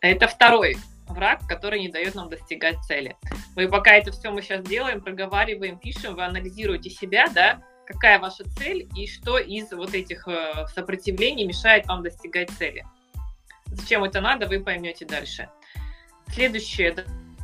Это 0.00 0.26
второй 0.26 0.76
враг, 1.06 1.46
который 1.46 1.80
не 1.80 1.88
дает 1.88 2.14
нам 2.14 2.28
достигать 2.28 2.78
цели. 2.86 3.16
Вы 3.54 3.68
пока 3.68 3.92
это 3.92 4.12
все 4.12 4.30
мы 4.30 4.42
сейчас 4.42 4.64
делаем, 4.64 5.00
проговариваем, 5.00 5.78
пишем, 5.78 6.14
вы 6.14 6.24
анализируете 6.24 6.90
себя, 6.90 7.26
да, 7.34 7.62
какая 7.90 8.20
ваша 8.20 8.44
цель 8.56 8.88
и 8.94 9.06
что 9.06 9.38
из 9.38 9.72
вот 9.72 9.94
этих 9.94 10.28
э, 10.28 10.66
сопротивлений 10.74 11.44
мешает 11.44 11.86
вам 11.86 12.02
достигать 12.02 12.50
цели. 12.50 12.86
Зачем 13.66 14.04
это 14.04 14.20
надо, 14.20 14.46
вы 14.46 14.60
поймете 14.60 15.04
дальше. 15.04 15.48
Следующее, 16.28 16.94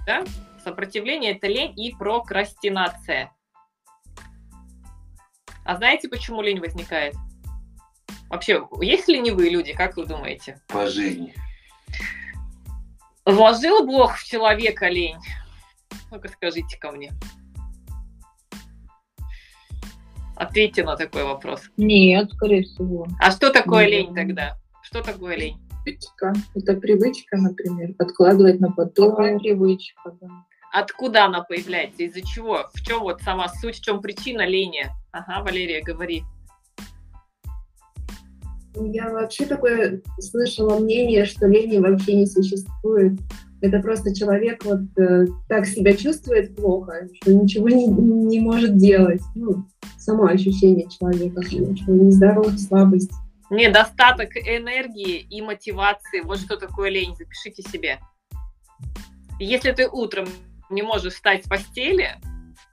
да, 0.07 0.25
сопротивление– 0.63 1.33
это 1.37 1.49
лень 1.49 1.79
и 1.79 1.95
прокрастинация. 1.95 3.33
А 5.65 5.77
знаете, 5.77 6.09
почему 6.09 6.43
лень 6.43 6.61
возникает? 6.61 7.17
Вообще, 8.29 8.65
есть 8.81 9.09
ленивые 9.09 9.51
люди, 9.51 9.73
как 9.73 9.97
вы 9.97 10.07
думаете? 10.07 10.61
По 10.69 10.87
жизни. 10.87 11.35
Вложил 13.25 13.85
Бог 13.85 14.17
в 14.17 14.25
человека 14.25 14.89
лень? 14.89 15.19
Ну-ка 16.13 16.29
скажите 16.29 16.79
ко 16.79 16.93
мне. 16.93 17.13
Ответьте 20.37 20.85
на 20.85 20.97
такой 20.97 21.25
вопрос. 21.25 21.63
Нет, 21.77 22.31
скорее 22.33 22.63
всего. 22.63 23.07
А 23.21 23.31
что 23.31 23.51
такое 23.51 23.85
Нет. 23.85 23.93
лень 23.93 24.15
тогда? 24.15 24.57
Что 24.83 25.03
такое 25.03 25.37
лень? 25.37 25.59
Привычка. 25.85 26.35
Это 26.55 26.75
привычка, 26.75 27.37
например, 27.39 27.95
откладывать 27.99 28.61
на 28.61 28.71
потом. 28.71 29.39
Привычка, 29.39 30.13
да. 30.21 30.29
Откуда 30.73 31.25
она 31.25 31.43
появляется? 31.43 32.03
Из-за 32.03 32.21
чего? 32.21 32.69
В 32.75 32.83
чем 32.83 33.01
вот 33.01 33.23
сама 33.23 33.49
суть, 33.49 33.77
в 33.77 33.83
чем 33.83 34.03
причина 34.03 34.47
лени? 34.47 34.87
Ага, 35.11 35.43
Валерия, 35.43 35.83
говори. 35.83 36.23
Я 38.79 39.11
вообще 39.11 39.47
такое 39.47 40.03
слышала 40.19 40.79
мнение, 40.79 41.25
что 41.25 41.47
лени 41.47 41.79
вообще 41.79 42.15
не 42.15 42.27
существует. 42.27 43.19
Это 43.63 43.81
просто 43.81 44.15
человек 44.15 44.65
вот 44.65 44.83
э, 44.99 45.27
так 45.49 45.67
себя 45.67 45.97
чувствует 45.97 46.55
плохо, 46.55 47.09
что 47.15 47.33
ничего 47.33 47.69
не, 47.69 47.87
не 47.87 48.41
может 48.41 48.77
делать. 48.77 49.23
Ну, 49.35 49.65
само 49.99 50.27
ощущение 50.27 50.89
человека, 50.91 51.43
что 51.43 51.93
нездоровая 51.93 52.59
слабость. 52.59 53.13
Недостаток 53.49 54.37
энергии 54.37 55.21
и 55.21 55.41
мотивации. 55.41 56.21
Вот 56.21 56.39
что 56.39 56.57
такое 56.57 56.91
лень. 56.91 57.15
Запишите 57.17 57.63
себе. 57.63 57.99
Если 59.39 59.73
ты 59.73 59.89
утром 59.89 60.27
не 60.69 60.83
можешь 60.83 61.15
встать 61.15 61.45
с 61.45 61.49
постели, 61.49 62.11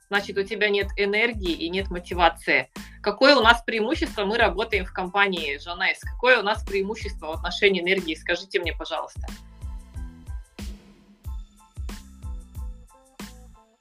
значит, 0.08 0.38
у 0.38 0.42
тебя 0.42 0.70
нет 0.70 0.88
энергии 0.96 1.52
и 1.52 1.68
нет 1.68 1.90
мотивации. 1.90 2.70
Какое 3.02 3.36
у 3.36 3.40
нас 3.40 3.62
преимущество? 3.62 4.24
Мы 4.24 4.38
работаем 4.38 4.84
в 4.84 4.92
компании 4.92 5.58
Жанес. 5.58 6.00
Какое 6.00 6.40
у 6.40 6.42
нас 6.42 6.64
преимущество 6.64 7.26
в 7.26 7.30
отношении 7.32 7.82
энергии? 7.82 8.14
Скажите 8.14 8.60
мне, 8.60 8.72
пожалуйста. 8.72 9.26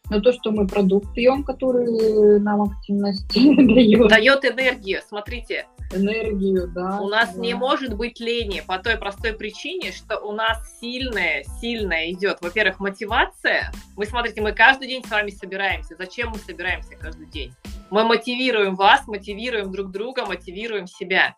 Но 0.10 0.20
то, 0.20 0.32
что 0.34 0.52
мы 0.52 0.68
продукт 0.68 1.14
пьем, 1.14 1.44
который 1.44 2.40
нам 2.40 2.62
активность 2.64 3.28
дает, 3.34 4.10
Дает 4.10 4.46
энергию. 4.46 5.02
Смотрите, 5.08 5.66
энергию, 5.94 6.68
да. 6.68 7.00
у 7.02 7.08
нас 7.08 7.34
да. 7.34 7.42
не 7.42 7.54
может 7.54 7.96
быть 7.96 8.20
лени 8.20 8.62
по 8.66 8.80
той 8.80 8.98
простой 8.98 9.34
причине, 9.34 9.92
что 9.92 10.20
у 10.20 10.32
нас 10.32 10.80
сильная, 10.80 11.44
сильная 11.62 12.12
идет, 12.12 12.40
во-первых, 12.42 12.80
мотивация. 12.80 13.72
Мы, 13.96 14.06
смотрите, 14.06 14.42
мы 14.42 14.52
каждый 14.52 14.88
день 14.88 15.04
с 15.06 15.10
вами 15.10 15.30
собираемся. 15.32 15.96
Зачем 15.98 16.30
мы 16.30 16.38
собираемся 16.38 16.96
каждый 16.96 17.28
день? 17.28 17.54
Мы 17.90 18.04
мотивируем 18.04 18.76
вас, 18.76 19.08
мотивируем 19.08 19.72
друг 19.72 19.92
друга, 19.92 20.26
мотивируем 20.26 20.88
себя. 20.88 21.36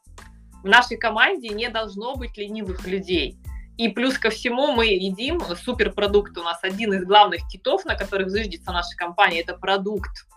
В 0.63 0.67
нашей 0.67 0.97
команде 0.97 1.49
не 1.49 1.69
должно 1.69 2.15
быть 2.15 2.37
ленивых 2.37 2.87
людей. 2.87 3.37
И 3.77 3.89
плюс 3.89 4.17
ко 4.17 4.29
всему 4.29 4.71
мы 4.71 4.85
едим 4.87 5.41
суперпродукт. 5.41 6.37
У 6.37 6.43
нас 6.43 6.59
один 6.63 6.93
из 6.93 7.03
главных 7.03 7.41
китов, 7.51 7.83
на 7.85 7.95
которых 7.95 8.29
зыждется 8.29 8.71
наша 8.71 8.95
компания, 8.95 9.41
это 9.41 9.53
продукт. 9.53 10.27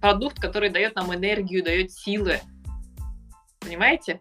Продукт, 0.00 0.38
который 0.38 0.68
дает 0.68 0.94
нам 0.96 1.14
энергию, 1.14 1.64
дает 1.64 1.92
силы. 1.92 2.40
Понимаете? 3.64 4.20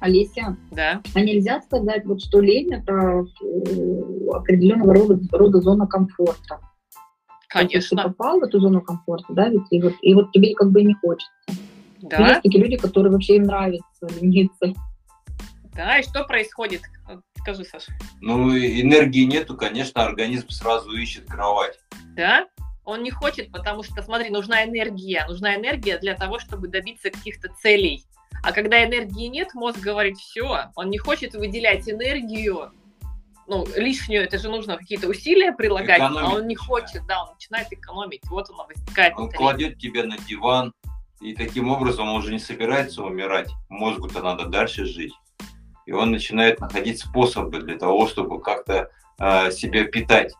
Олеся, 0.00 0.56
Да. 0.70 1.02
а 1.14 1.20
нельзя 1.20 1.60
сказать, 1.62 2.04
вот 2.04 2.20
что 2.22 2.40
лень 2.40 2.72
это 2.74 2.92
э, 2.92 4.28
определенного 4.30 4.94
рода, 4.94 5.18
рода 5.32 5.60
зона 5.60 5.86
комфорта. 5.86 6.60
Вот 6.60 6.60
Ты 7.40 7.48
Конечно. 7.48 8.02
попал 8.02 8.38
в 8.40 8.44
эту 8.44 8.60
зону 8.60 8.82
комфорта, 8.82 9.32
да, 9.32 9.48
ведь 9.48 9.62
и 9.70 9.80
вот, 9.80 9.94
и 10.02 10.12
вот 10.14 10.32
тебе 10.32 10.54
как 10.54 10.70
бы 10.70 10.82
и 10.82 10.84
не 10.84 10.94
хочется. 10.94 11.30
Да. 12.02 12.28
Есть 12.28 12.42
такие 12.42 12.62
люди, 12.62 12.76
которые 12.76 13.10
вообще 13.10 13.36
им 13.36 13.44
нравится 13.44 14.06
лениться. 14.20 14.74
Да, 15.74 15.98
и 15.98 16.02
что 16.02 16.24
происходит? 16.24 16.82
Скажи, 17.40 17.64
Саша. 17.64 17.92
Ну, 18.20 18.50
энергии 18.56 19.24
нету, 19.24 19.56
конечно, 19.56 20.04
организм 20.04 20.48
сразу 20.50 20.90
ищет 20.92 21.26
кровать. 21.26 21.78
Да? 22.16 22.46
Он 22.84 23.02
не 23.02 23.10
хочет, 23.10 23.50
потому 23.50 23.82
что, 23.82 24.02
смотри, 24.02 24.30
нужна 24.30 24.64
энергия. 24.64 25.24
Нужна 25.26 25.56
энергия 25.56 25.98
для 25.98 26.14
того, 26.14 26.38
чтобы 26.38 26.68
добиться 26.68 27.10
каких-то 27.10 27.48
целей. 27.62 28.04
А 28.46 28.52
когда 28.52 28.84
энергии 28.84 29.26
нет, 29.26 29.54
мозг 29.54 29.80
говорит, 29.80 30.18
все, 30.18 30.70
он 30.76 30.88
не 30.88 30.98
хочет 30.98 31.34
выделять 31.34 31.88
энергию, 31.88 32.70
ну, 33.48 33.66
лишнюю, 33.74 34.22
это 34.22 34.38
же 34.38 34.48
нужно 34.48 34.76
какие-то 34.76 35.08
усилия 35.08 35.50
прилагать, 35.50 36.00
а 36.00 36.06
Экономить 36.06 36.32
он 36.32 36.46
не 36.46 36.54
хочет, 36.54 37.04
да, 37.08 37.24
он 37.24 37.34
начинает 37.34 37.72
экономить. 37.72 38.20
Вот 38.28 38.48
оно 38.50 38.64
возникает. 38.68 39.14
Он 39.16 39.24
лень. 39.24 39.32
кладет 39.32 39.78
тебя 39.78 40.04
на 40.04 40.16
диван, 40.16 40.72
и 41.20 41.34
таким 41.34 41.70
образом 41.70 42.08
он 42.08 42.18
уже 42.18 42.32
не 42.32 42.38
собирается 42.38 43.02
умирать. 43.02 43.50
Мозгу-то 43.68 44.22
надо 44.22 44.46
дальше 44.46 44.84
жить. 44.84 45.14
И 45.84 45.90
он 45.90 46.12
начинает 46.12 46.60
находить 46.60 47.00
способы 47.00 47.58
для 47.62 47.76
того, 47.76 48.06
чтобы 48.06 48.40
как-то 48.40 48.90
э, 49.18 49.50
себя 49.50 49.86
питать. 49.86 50.32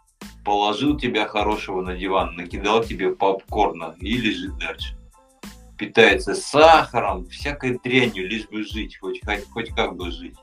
Положил 0.44 0.96
тебя 0.96 1.26
хорошего 1.26 1.82
на 1.82 1.96
диван, 1.96 2.36
накидал 2.36 2.84
тебе 2.84 3.16
попкорна 3.16 3.96
и 3.98 4.16
лежит 4.16 4.56
дальше. 4.58 4.96
Питается 5.78 6.35
сахаром, 6.35 7.26
всякой 7.28 7.78
дрянью, 7.78 8.28
лишь 8.28 8.49
бы 8.49 8.62
жить, 8.64 8.99
хоть, 8.99 9.21
хоть, 9.25 9.49
хоть 9.50 9.75
как 9.75 9.95
бы 9.97 10.11
жить. 10.11 10.37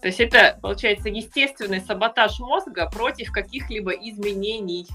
То 0.00 0.08
есть 0.08 0.20
это, 0.20 0.58
получается, 0.60 1.08
естественный 1.08 1.80
саботаж 1.80 2.38
мозга 2.40 2.90
против 2.90 3.30
каких-либо 3.30 3.92
изменений. 3.92 4.86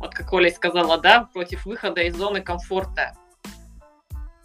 Вот 0.00 0.12
как 0.12 0.32
Оля 0.32 0.50
сказала, 0.50 0.98
да, 0.98 1.28
против 1.32 1.64
выхода 1.64 2.02
из 2.02 2.16
зоны 2.16 2.40
комфорта. 2.42 3.16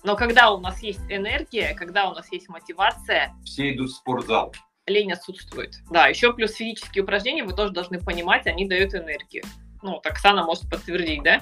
Но 0.03 0.15
когда 0.15 0.51
у 0.51 0.59
нас 0.59 0.81
есть 0.83 1.01
энергия, 1.09 1.73
когда 1.73 2.09
у 2.09 2.13
нас 2.13 2.31
есть 2.31 2.47
мотивация, 2.47 3.33
Все 3.43 3.73
идут 3.73 3.89
в 3.89 3.95
спортзал. 3.95 4.53
лень 4.85 5.11
отсутствует. 5.11 5.75
Да, 5.89 6.07
еще 6.07 6.31
плюс 6.33 6.53
физические 6.53 7.03
упражнения 7.03 7.43
вы 7.43 7.53
тоже 7.53 7.73
должны 7.73 7.99
понимать, 7.99 8.45
они 8.45 8.67
дают 8.67 8.93
энергию. 8.93 9.43
Ну, 9.81 9.93
вот 9.93 10.05
Оксана 10.05 10.43
может 10.45 10.69
подтвердить, 10.69 11.23
да? 11.23 11.41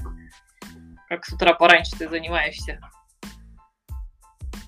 Как 1.10 1.26
с 1.26 1.34
утра 1.34 1.54
пораньше 1.54 1.92
ты 1.98 2.10
занимаешься. 2.10 2.80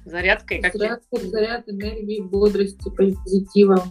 Зарядкой, 0.06 0.62
как 0.62 0.76
Заряд, 0.76 1.02
заряд 1.12 1.68
энергии, 1.68 2.22
бодрости, 2.22 2.90
позитива. 2.90 3.84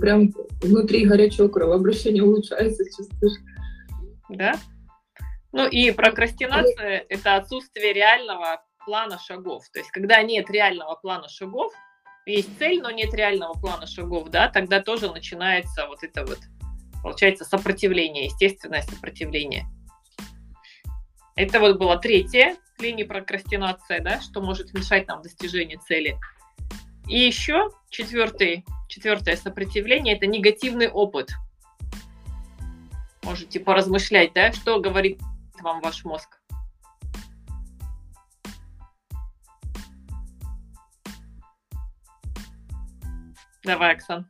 Прям 0.00 0.32
внутри 0.60 1.06
горячего 1.06 1.48
кровообращения 1.48 2.22
улучшается, 2.22 2.84
чувствуешь. 2.84 3.38
да? 4.28 4.54
Ну 5.52 5.68
и 5.68 5.92
прокрастинация– 5.92 7.04
это 7.08 7.36
отсутствие 7.36 7.92
реального 7.92 8.64
плана 8.84 9.18
шагов. 9.18 9.64
То 9.72 9.78
есть, 9.78 9.90
когда 9.90 10.22
нет 10.22 10.50
реального 10.50 10.96
плана 10.96 11.28
шагов, 11.28 11.72
есть 12.26 12.58
цель, 12.58 12.80
но 12.80 12.90
нет 12.90 13.12
реального 13.14 13.52
плана 13.54 13.86
шагов, 13.86 14.30
да, 14.30 14.48
тогда 14.48 14.80
тоже 14.80 15.10
начинается 15.12 15.86
вот 15.86 16.02
это 16.02 16.24
вот, 16.24 16.38
получается, 17.02 17.44
сопротивление, 17.44 18.26
естественное 18.26 18.82
сопротивление. 18.82 19.66
Это 21.34 21.60
вот 21.60 21.78
было 21.78 21.98
третье, 21.98 22.56
линия 22.78 23.06
прокрастинация, 23.06 24.00
да, 24.00 24.20
что 24.20 24.42
может 24.42 24.74
мешать 24.74 25.08
нам 25.08 25.22
достижению 25.22 25.80
цели. 25.80 26.18
И 27.08 27.18
еще 27.18 27.70
четвертый, 27.90 28.64
четвертое 28.88 29.36
сопротивление– 29.36 30.16
это 30.16 30.26
негативный 30.26 30.88
опыт. 30.88 31.30
Можете 33.22 33.60
поразмышлять, 33.60 34.32
да, 34.34 34.52
что 34.52 34.80
говорит 34.80 35.20
вам 35.60 35.80
ваш 35.80 36.04
мозг. 36.04 36.40
Давай, 43.64 43.94
Оксан. 43.94 44.28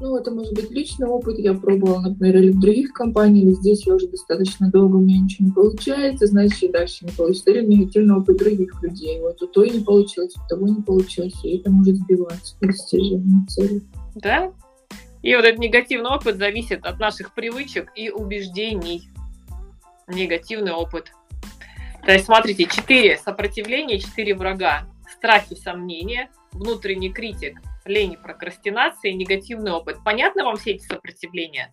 Ну, 0.00 0.16
это 0.16 0.30
может 0.30 0.54
быть 0.54 0.70
личный 0.70 1.06
опыт. 1.06 1.38
Я 1.38 1.52
пробовала, 1.52 2.00
например, 2.00 2.38
или 2.38 2.50
в 2.52 2.58
других 2.58 2.92
компаниях. 2.92 3.54
Здесь 3.56 3.86
я 3.86 3.94
уже 3.94 4.08
достаточно 4.08 4.70
долго, 4.70 4.96
у 4.96 5.00
меня 5.00 5.20
ничего 5.20 5.48
не 5.48 5.52
получается, 5.52 6.26
значит, 6.26 6.72
дальше 6.72 7.04
не 7.04 7.12
получится. 7.12 7.50
Или 7.50 7.66
негативный 7.66 8.16
опыт 8.16 8.38
других 8.38 8.82
людей. 8.82 9.20
Вот 9.20 9.42
у 9.42 9.46
той 9.46 9.68
не 9.68 9.80
получилось, 9.80 10.34
у 10.36 10.48
того 10.48 10.66
не 10.68 10.80
получилось. 10.80 11.34
И 11.44 11.58
это 11.58 11.70
может 11.70 11.96
сбивать 11.96 12.56
достижение 12.62 13.46
цели. 13.48 13.82
Да? 14.14 14.50
И 15.22 15.34
вот 15.34 15.44
этот 15.44 15.60
негативный 15.60 16.10
опыт 16.10 16.38
зависит 16.38 16.86
от 16.86 16.98
наших 16.98 17.34
привычек 17.34 17.92
и 17.94 18.08
убеждений. 18.08 19.10
Негативный 20.08 20.72
опыт. 20.72 21.12
То 22.06 22.12
есть, 22.12 22.24
смотрите, 22.24 22.64
четыре 22.64 23.18
сопротивления, 23.18 23.98
четыре 23.98 24.34
врага. 24.34 24.86
Страхи, 25.18 25.54
сомнения, 25.56 26.30
внутренний 26.52 27.10
критик, 27.10 27.60
лень, 27.84 28.16
прокрастинация 28.16 29.10
и 29.10 29.14
негативный 29.14 29.72
опыт. 29.72 29.98
Понятно 30.04 30.44
вам 30.44 30.56
все 30.56 30.72
эти 30.72 30.84
сопротивления? 30.84 31.72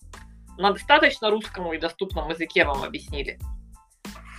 На 0.57 0.71
достаточно 0.71 1.29
русскому 1.29 1.73
и 1.73 1.77
доступном 1.77 2.29
языке 2.29 2.65
вам 2.65 2.83
объяснили. 2.83 3.39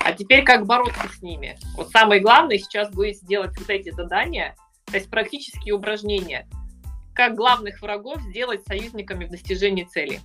А 0.01 0.13
теперь 0.13 0.45
как 0.45 0.67
бороться 0.67 1.09
с 1.09 1.23
ними? 1.23 1.59
Вот 1.77 1.91
самое 1.91 2.21
главное 2.21 2.59
сейчас 2.59 2.91
будет 2.91 3.17
сделать 3.17 3.57
вот 3.59 3.69
эти 3.69 3.91
задания, 3.91 4.57
то 4.87 4.95
есть 4.95 5.11
практические 5.11 5.75
упражнения. 5.75 6.49
Как 7.15 7.35
главных 7.35 7.83
врагов 7.83 8.21
сделать 8.23 8.67
союзниками 8.67 9.27
в 9.27 9.31
достижении 9.31 9.85
цели. 9.85 10.21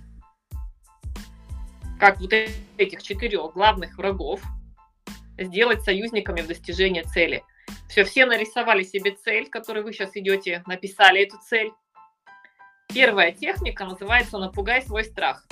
Как 2.00 2.20
вот 2.20 2.32
этих 2.32 3.02
четырех 3.02 3.52
главных 3.52 3.96
врагов 3.98 4.40
сделать 5.38 5.82
союзниками 5.82 6.40
в 6.40 6.46
достижении 6.46 7.02
цели. 7.02 7.42
Все, 7.88 8.04
все 8.04 8.26
нарисовали 8.26 8.82
себе 8.82 9.12
цель, 9.12 9.48
которую 9.48 9.84
вы 9.84 9.92
сейчас 9.92 10.10
идете, 10.16 10.62
написали 10.66 11.22
эту 11.22 11.38
цель. 11.38 11.72
Первая 12.88 13.32
техника 13.32 13.84
называется 13.84 14.38
«Напугай 14.38 14.82
свой 14.82 15.04
страх». 15.04 15.46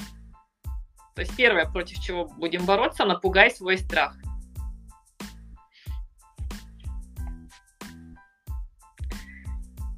То 1.14 1.20
есть 1.20 1.37
первое, 1.37 1.66
против 1.66 1.98
чего 2.01 2.25
будем 2.25 2.64
бороться, 2.64 3.05
напугай 3.05 3.51
свой 3.51 3.79
страх. 3.79 4.16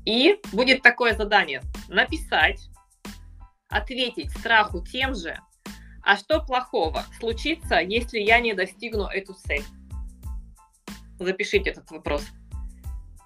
И 0.05 0.39
будет 0.53 0.83
такое 0.83 1.15
задание. 1.15 1.63
Написать, 1.89 2.69
ответить 3.69 4.31
страху 4.33 4.85
тем 4.85 5.15
же, 5.15 5.39
а 6.03 6.17
что 6.17 6.45
плохого 6.45 7.05
случится, 7.19 7.77
если 7.77 8.19
я 8.19 8.41
не 8.41 8.53
достигну 8.53 9.07
эту 9.07 9.33
цель? 9.33 9.65
Запишите 11.19 11.71
этот 11.71 11.91
вопрос. 11.91 12.27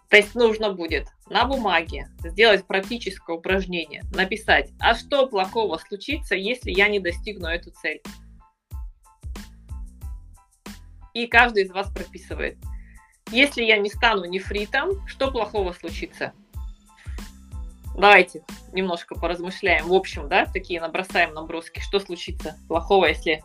То 0.08 0.16
есть 0.16 0.34
нужно 0.34 0.72
будет 0.72 1.08
на 1.28 1.44
бумаге 1.44 2.08
сделать 2.20 2.66
практическое 2.66 3.36
упражнение, 3.36 4.02
написать, 4.14 4.70
а 4.80 4.94
что 4.94 5.26
плохого 5.26 5.76
случится, 5.76 6.34
если 6.34 6.70
я 6.70 6.88
не 6.88 6.98
достигну 6.98 7.48
эту 7.48 7.70
цель. 7.72 8.00
И 11.12 11.26
каждый 11.26 11.64
из 11.64 11.70
вас 11.70 11.92
прописывает. 11.92 12.56
Если 13.30 13.62
я 13.62 13.76
не 13.76 13.90
стану 13.90 14.24
нефритом, 14.24 15.06
что 15.06 15.30
плохого 15.30 15.72
случится? 15.72 16.32
Давайте 17.94 18.44
немножко 18.72 19.14
поразмышляем. 19.16 19.88
В 19.88 19.92
общем, 19.92 20.28
да, 20.28 20.46
такие 20.46 20.80
набросаем 20.80 21.34
наброски. 21.34 21.80
Что 21.80 21.98
случится 21.98 22.56
плохого, 22.68 23.06
если 23.06 23.42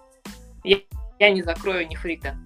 я, 0.64 1.30
не 1.32 1.42
закрою 1.42 1.88
нефрита? 1.88 2.38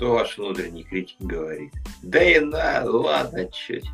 Что 0.00 0.14
ваш 0.14 0.38
внутренний 0.38 0.82
критик 0.82 1.18
говорит? 1.20 1.74
Да 2.02 2.22
и 2.22 2.40
на, 2.40 2.84
ладно, 2.86 3.44
чуть. 3.52 3.84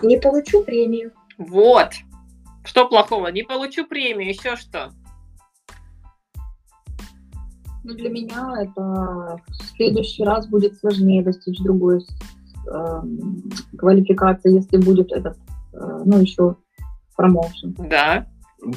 Не 0.00 0.16
получу 0.16 0.62
премию. 0.62 1.10
Вот. 1.38 1.88
Что 2.62 2.86
плохого? 2.88 3.26
Не 3.32 3.42
получу 3.42 3.84
премию, 3.84 4.28
еще 4.28 4.54
что? 4.54 4.92
Ну, 7.82 7.94
для 7.94 8.10
меня 8.10 8.62
это 8.62 9.40
в 9.48 9.54
следующий 9.74 10.22
раз 10.22 10.46
будет 10.46 10.78
сложнее 10.78 11.24
достичь 11.24 11.58
другой 11.58 12.04
э, 12.68 13.02
квалификации, 13.76 14.54
если 14.54 14.76
будет 14.76 15.10
этот, 15.10 15.36
э, 15.72 16.02
ну, 16.04 16.20
еще 16.20 16.54
промоушен. 17.16 17.74
Да. 17.76 18.28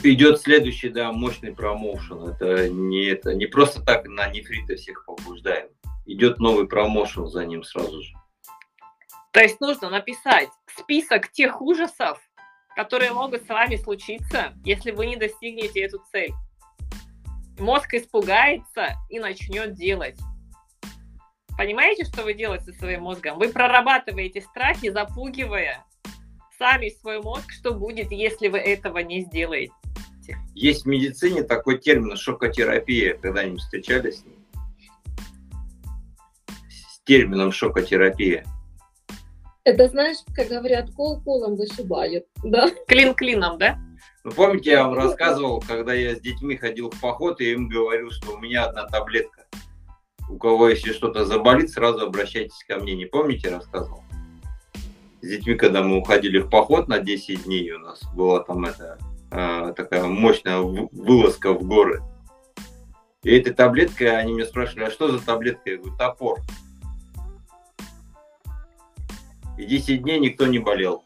Идет 0.01 0.41
следующий, 0.41 0.89
да, 0.89 1.12
мощный 1.12 1.53
промоушен. 1.53 2.29
Это 2.29 2.67
не, 2.67 3.06
это 3.06 3.36
не 3.36 3.45
просто 3.45 3.79
так 3.86 4.08
на 4.08 4.27
нефрита 4.29 4.75
всех 4.75 5.06
побуждаем. 5.06 5.67
Идет 6.05 6.39
новый 6.39 6.67
промоушен 6.67 7.27
за 7.27 7.45
ним 7.45 7.63
сразу 7.63 8.01
же. 8.01 8.13
То 9.31 9.41
есть 9.41 9.59
нужно 9.61 9.89
написать 9.89 10.49
список 10.67 11.31
тех 11.31 11.61
ужасов, 11.61 12.19
которые 12.75 13.13
могут 13.13 13.43
с 13.45 13.49
вами 13.49 13.77
случиться, 13.77 14.53
если 14.63 14.91
вы 14.91 15.07
не 15.07 15.15
достигнете 15.15 15.81
эту 15.81 16.03
цель. 16.11 16.33
Мозг 17.57 17.93
испугается 17.93 18.95
и 19.09 19.19
начнет 19.19 19.73
делать. 19.73 20.19
Понимаете, 21.57 22.03
что 22.03 22.23
вы 22.23 22.33
делаете 22.33 22.65
со 22.65 22.79
своим 22.79 23.03
мозгом? 23.03 23.37
Вы 23.37 23.49
прорабатываете 23.49 24.41
страхи, 24.41 24.89
запугивая 24.89 25.85
сами 26.57 26.89
свой 26.89 27.21
мозг, 27.21 27.51
что 27.51 27.73
будет, 27.73 28.11
если 28.11 28.47
вы 28.47 28.57
этого 28.57 28.99
не 28.99 29.21
сделаете. 29.21 29.73
Есть 30.55 30.83
в 30.83 30.87
медицине 30.87 31.43
такой 31.43 31.77
термин 31.77 32.15
шокотерапия. 32.15 33.15
Когда-нибудь 33.15 33.61
встречались 33.61 34.21
с 34.21 34.25
ним? 34.25 34.42
Термином 37.05 37.51
шокотерапия. 37.51 38.45
Это 39.65 39.87
знаешь, 39.87 40.17
как 40.35 40.49
говорят, 40.49 40.91
кол 40.91 41.21
колом 41.21 41.55
вышибают, 41.55 42.25
да? 42.43 42.69
Клин 42.87 43.13
клином, 43.13 43.57
да? 43.57 43.77
Ну, 44.25 44.31
помните, 44.31 44.71
я 44.71 44.83
вам 44.85 44.93
рассказывал, 44.93 45.61
когда 45.65 45.93
я 45.93 46.15
с 46.15 46.21
детьми 46.21 46.55
ходил 46.55 46.89
в 46.89 46.99
поход, 46.99 47.41
и 47.41 47.51
им 47.51 47.69
говорил, 47.69 48.11
что 48.11 48.33
у 48.33 48.39
меня 48.39 48.65
одна 48.65 48.85
таблетка. 48.87 49.45
У 50.29 50.37
кого 50.37 50.69
если 50.69 50.93
что-то 50.93 51.25
заболит, 51.25 51.71
сразу 51.71 52.05
обращайтесь 52.05 52.63
ко 52.67 52.77
мне. 52.77 52.95
Не 52.95 53.05
помните, 53.05 53.49
рассказывал? 53.49 54.03
С 55.21 55.27
детьми, 55.27 55.55
когда 55.55 55.83
мы 55.83 55.97
уходили 55.97 56.39
в 56.39 56.49
поход 56.49 56.87
на 56.87 56.99
10 56.99 57.43
дней, 57.43 57.71
у 57.71 57.79
нас 57.79 58.01
была 58.13 58.41
там 58.43 58.65
эта 58.65 58.97
э, 59.31 59.73
такая 59.75 60.03
мощная 60.03 60.59
вылазка 60.59 61.53
в 61.53 61.63
горы. 61.63 62.01
И 63.23 63.37
этой 63.37 63.53
таблеткой 63.53 64.17
они 64.17 64.33
меня 64.33 64.45
спрашивали, 64.45 64.85
а 64.85 64.91
что 64.91 65.09
за 65.09 65.25
таблетка? 65.25 65.69
Я 65.69 65.77
говорю, 65.77 65.95
топор. 65.97 66.39
И 69.57 69.65
10 69.65 70.01
дней 70.01 70.19
никто 70.19 70.47
не 70.47 70.59
болел. 70.59 71.03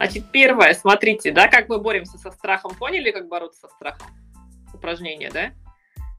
Значит, 0.00 0.24
первое, 0.32 0.72
смотрите, 0.72 1.30
да, 1.30 1.48
как 1.48 1.68
мы 1.68 1.78
боремся 1.78 2.16
со 2.16 2.30
страхом. 2.30 2.74
Поняли, 2.74 3.10
как 3.10 3.28
бороться 3.28 3.60
со 3.60 3.68
страхом? 3.68 4.08
Упражнение, 4.72 5.30
да? 5.30 5.52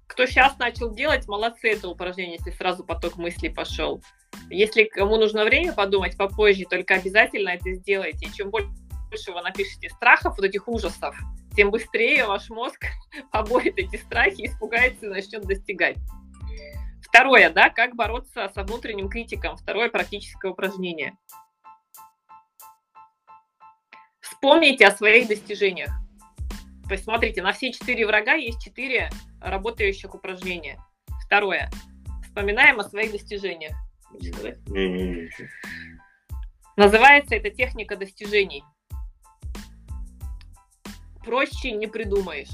Кто 0.06 0.28
сейчас 0.28 0.60
начал 0.60 0.94
делать, 0.94 1.28
молодцы 1.28 1.72
это 1.72 1.88
упражнение, 1.90 2.38
если 2.38 2.52
сразу 2.52 2.84
поток 2.84 3.18
мыслей 3.18 3.50
пошел. 3.50 4.04
Если 4.52 4.84
кому 4.84 5.18
нужно 5.18 5.46
время 5.46 5.74
подумать 5.74 6.16
попозже, 6.16 6.66
только 6.70 6.94
обязательно 6.94 7.50
это 7.50 7.74
сделайте. 7.74 8.28
И 8.28 8.32
чем 8.32 8.52
больше 8.52 9.32
вы 9.32 9.42
напишете 9.42 9.90
страхов, 9.90 10.36
вот 10.38 10.46
этих 10.46 10.68
ужасов, 10.68 11.18
тем 11.56 11.72
быстрее 11.72 12.28
ваш 12.28 12.50
мозг 12.50 12.86
поборет 13.32 13.78
эти 13.78 13.96
страхи, 13.96 14.46
испугается 14.46 15.08
и 15.08 15.10
начнет 15.10 15.44
достигать. 15.44 15.98
Второе, 17.12 17.50
да, 17.50 17.70
как 17.70 17.96
бороться 17.96 18.50
со 18.56 18.64
внутренним 18.64 19.10
критиком. 19.10 19.58
Второе 19.58 19.90
практическое 19.90 20.50
упражнение. 20.50 21.18
Вспомните 24.22 24.88
о 24.88 24.96
своих 24.96 25.28
достижениях. 25.28 25.90
То 26.88 26.94
есть, 26.94 27.04
смотрите, 27.04 27.42
на 27.42 27.52
все 27.52 27.74
четыре 27.74 28.08
врага 28.08 28.36
есть 28.36 28.64
четыре 28.64 29.10
работающих 29.42 30.16
упражнения. 30.16 30.80
Второе. 31.26 31.70
Вспоминаем 32.24 32.80
о 32.80 32.86
своих 32.86 33.12
достижениях. 33.12 33.76
Называется 36.78 37.36
это 37.36 37.50
техника 37.50 37.98
достижений. 37.98 38.64
Проще 41.26 41.72
не 41.72 41.88
придумаешь. 41.88 42.52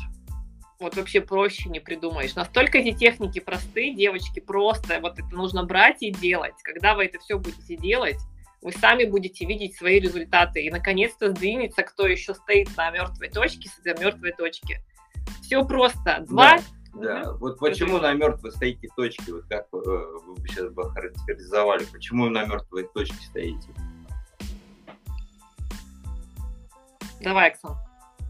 Вот 0.79 0.95
вообще 0.95 1.21
проще 1.21 1.69
не 1.69 1.79
придумаешь. 1.79 2.35
Настолько 2.35 2.77
эти 2.77 2.95
техники 2.95 3.39
простые, 3.39 3.95
девочки, 3.95 4.39
просто 4.39 4.99
вот 4.99 5.17
это 5.17 5.29
нужно 5.29 5.63
брать 5.63 6.03
и 6.03 6.11
делать. 6.11 6.53
Когда 6.63 6.93
вы 6.93 7.05
это 7.05 7.17
все 7.19 7.39
будете 7.39 7.75
делать, 7.75 8.17
вы 8.61 8.71
сами 8.71 9.05
будете 9.05 9.45
видеть 9.45 9.75
свои 9.75 9.99
результаты 9.99 10.61
и 10.61 10.69
наконец-то 10.69 11.29
сдвинется, 11.29 11.83
кто 11.83 12.05
еще 12.05 12.35
стоит 12.35 12.69
на 12.77 12.91
мертвой 12.91 13.29
точке, 13.29 13.69
с 13.69 13.79
этой 13.79 13.99
мертвой 13.99 14.33
точки. 14.33 14.81
Все 15.41 15.65
просто. 15.65 16.25
Два. 16.27 16.57
Да, 16.93 17.23
да. 17.23 17.33
вот 17.33 17.57
почему 17.59 17.97
на 17.99 18.13
мертвой 18.13 18.51
стоите 18.51 18.87
точки, 18.95 19.31
вот 19.31 19.45
как 19.49 19.67
э, 19.73 19.77
вы 19.77 20.47
сейчас 20.47 20.71
бы 20.71 20.91
характеризовали, 20.91 21.85
почему 21.85 22.29
на 22.29 22.45
мертвой 22.45 22.87
точке 22.93 23.15
стоите? 23.25 23.69
Давай, 27.21 27.49
Оксан. 27.49 27.86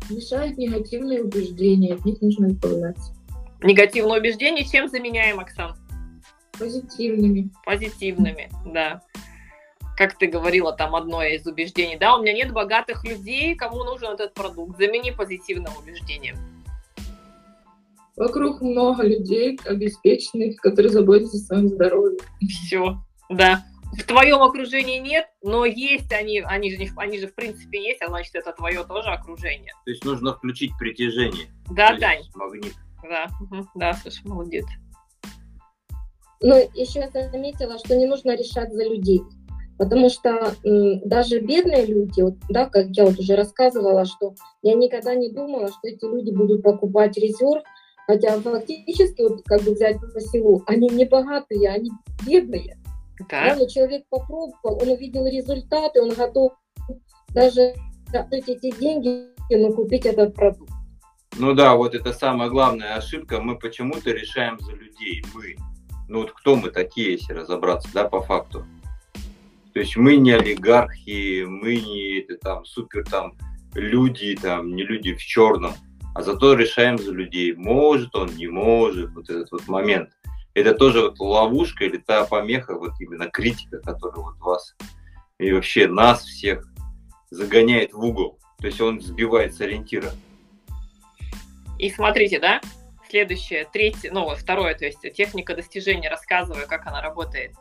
Мешают 0.10 0.58
негативные 0.58 1.24
убеждения, 1.24 1.96
от 1.96 2.06
них 2.06 2.22
нужно 2.22 2.48
избавляться. 2.48 3.13
Негативные 3.62 4.20
убеждения 4.20 4.63
чем 4.63 4.88
заменяем, 4.88 5.39
Оксан? 5.39 5.76
Позитивными. 6.58 7.52
Позитивными, 7.65 8.50
да. 8.65 9.02
Как 9.98 10.17
ты 10.17 10.28
говорила, 10.28 10.74
там 10.74 10.96
одно 10.96 11.24
из 11.24 11.46
убеждений, 11.46 11.98
да, 11.98 12.15
у 12.15 12.22
меня 12.22 12.34
нет 12.34 12.54
богатых 12.54 13.04
людей, 13.04 13.56
кому 13.56 13.84
нужен 13.84 14.12
этот 14.12 14.34
продукт, 14.34 14.78
замени 14.78 15.12
позитивным 15.12 15.74
убеждением. 15.78 16.38
Вокруг 18.15 18.62
много 18.62 19.04
людей 19.04 19.60
обеспеченных, 19.65 20.58
которые 20.58 20.91
заботятся 20.91 21.38
о 21.38 21.39
своем 21.39 21.67
здоровье. 21.70 22.20
Все, 22.48 22.98
да 23.30 23.63
в 23.93 24.04
твоем 24.04 24.41
окружении 24.41 25.00
нет, 25.00 25.28
но 25.41 25.65
есть 25.65 26.12
они, 26.12 26.41
они 26.41 26.76
же, 26.76 26.91
они 26.97 27.19
же 27.19 27.28
в 27.28 27.36
принципе 27.36 27.82
есть, 27.82 28.02
а 28.02 28.08
значит 28.08 28.36
это 28.36 28.52
твое 28.54 28.84
тоже 28.84 29.10
окружение. 29.10 29.73
То 29.86 29.91
есть 29.91 30.04
нужно 30.04 30.34
включить 30.34 30.71
притяжение. 30.78 31.47
Да, 31.71 31.97
Дань. 31.97 32.23
Магнит. 32.36 32.73
Да, 33.04 33.28
угу. 33.39 33.67
да, 33.76 33.93
слушай, 33.93 34.26
молодец. 34.26 34.65
Но 36.41 36.58
еще 36.58 37.00
я 37.00 37.30
заметила, 37.30 37.80
что 37.80 37.95
не 37.95 38.06
нужно 38.06 38.36
решать 38.36 38.71
за 38.73 38.84
людей. 38.84 39.21
Потому 39.78 40.10
что 40.10 40.56
м, 40.63 41.02
даже 41.08 41.39
бедные 41.39 41.86
люди, 41.86 42.21
вот, 42.21 42.36
да, 42.50 42.65
как 42.65 42.88
я 42.89 43.06
вот 43.06 43.19
уже 43.19 43.36
рассказывала, 43.36 44.06
что 44.06 44.34
я 44.63 44.73
никогда 44.73 45.13
не 45.13 45.32
думала, 45.32 45.67
что 45.67 45.80
эти 45.84 46.04
люди 46.04 46.32
будут 46.32 46.63
покупать 46.63 47.15
резерв, 47.17 47.63
хотя 48.08 48.39
фактически, 48.39 49.21
вот, 49.21 49.43
как 49.45 49.62
бы 49.62 49.73
взять 49.73 49.97
по 50.00 50.19
селу, 50.19 50.63
они 50.65 50.89
не 50.89 51.06
богатые, 51.06 51.69
они 51.69 51.91
бедные. 52.26 52.78
Да. 53.30 53.56
Да, 53.56 53.67
человек 53.67 54.03
попробовал, 54.10 54.56
он 54.63 54.89
увидел 54.89 55.25
результаты, 55.25 56.01
он 56.01 56.13
готов 56.13 56.53
даже 57.34 57.73
тратить 58.12 58.47
эти 58.47 58.71
деньги, 58.80 59.27
но 59.49 59.73
купить 59.73 60.06
этот 60.06 60.36
продукт. 60.36 60.71
Ну 61.38 61.53
да, 61.53 61.75
вот 61.75 61.93
это 61.93 62.13
самая 62.13 62.49
главная 62.49 62.95
ошибка. 62.95 63.39
Мы 63.39 63.58
почему-то 63.58 64.12
решаем 64.12 64.60
за 64.60 64.71
людей. 64.71 65.23
Мы. 65.34 65.56
Ну 66.08 66.21
вот 66.21 66.32
кто 66.32 66.56
мы 66.56 66.69
такие, 66.69 67.13
если 67.13 67.34
разобраться, 67.34 67.89
да, 67.93 68.08
по 68.08 68.21
факту. 68.21 68.65
То 69.73 69.82
есть 69.82 69.95
мы 69.97 70.15
не 70.15 70.32
олигархи, 70.32 71.43
мы 71.43 71.75
не 71.75 72.19
это, 72.19 72.38
там 72.38 72.65
супер 72.65 73.03
там 73.03 73.34
люди, 73.75 74.36
там 74.36 74.75
не 74.75 74.84
люди 74.84 75.13
в 75.13 75.21
черном, 75.21 75.73
а 76.15 76.23
зато 76.23 76.56
решаем 76.56 76.97
за 76.97 77.12
людей. 77.12 77.53
Может 77.53 78.15
он, 78.15 78.36
не 78.36 78.47
может, 78.47 79.12
вот 79.12 79.30
этот 79.30 79.51
вот 79.51 79.67
момент 79.67 80.10
это 80.58 80.74
тоже 80.74 81.02
вот 81.02 81.20
ловушка 81.20 81.86
или 81.86 81.98
та 81.98 82.26
помеха, 82.26 82.74
вот 82.74 82.93
именно 83.00 83.30
критика, 83.30 83.80
которая 83.80 84.26
вот 84.26 84.39
вас 84.39 84.76
и 85.38 85.52
вообще 85.52 85.88
нас 85.88 86.24
всех 86.24 86.67
загоняет 87.30 87.93
в 87.93 88.04
угол. 88.04 88.39
То 88.60 88.65
есть 88.65 88.82
он 88.82 89.00
сбивает 89.00 89.54
с 89.54 89.62
ориентира. 89.62 90.12
И 91.78 91.91
смотрите, 91.91 92.39
да, 92.39 92.60
следующее, 93.08 93.67
третье, 93.72 94.12
ну, 94.12 94.28
второе, 94.36 94.74
то 94.74 94.86
есть 94.86 95.02
техника 95.13 95.56
достижения, 95.56 96.10
рассказываю, 96.10 96.67
как 96.67 96.88
она 96.88 97.04
работает. 97.04 97.52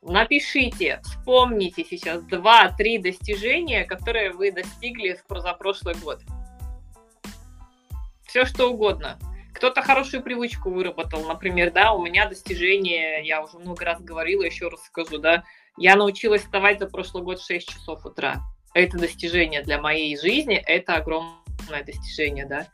Напишите, 0.00 1.00
вспомните 1.02 1.84
сейчас 1.84 2.22
два-три 2.22 2.98
достижения, 2.98 3.84
которые 3.84 4.30
вы 4.30 4.52
достигли 4.52 5.14
в 5.14 5.26
позапрошлый 5.26 5.96
год. 5.96 6.20
Все 8.24 8.44
что 8.44 8.70
угодно. 8.70 9.18
Кто-то 9.54 9.82
хорошую 9.82 10.22
привычку 10.22 10.70
выработал, 10.70 11.24
например, 11.24 11.70
да, 11.70 11.92
у 11.92 12.04
меня 12.04 12.28
достижение, 12.28 13.24
я 13.24 13.40
уже 13.40 13.58
много 13.58 13.84
раз 13.84 14.00
говорила, 14.02 14.42
еще 14.42 14.68
раз 14.68 14.84
скажу, 14.84 15.18
да, 15.18 15.44
я 15.78 15.94
научилась 15.94 16.42
вставать 16.42 16.80
за 16.80 16.88
прошлый 16.88 17.22
год 17.22 17.38
в 17.38 17.46
6 17.46 17.68
часов 17.68 18.04
утра. 18.04 18.42
Это 18.74 18.98
достижение 18.98 19.62
для 19.62 19.80
моей 19.80 20.18
жизни, 20.18 20.56
это 20.56 20.96
огромное 20.96 21.84
достижение, 21.86 22.46
да. 22.46 22.66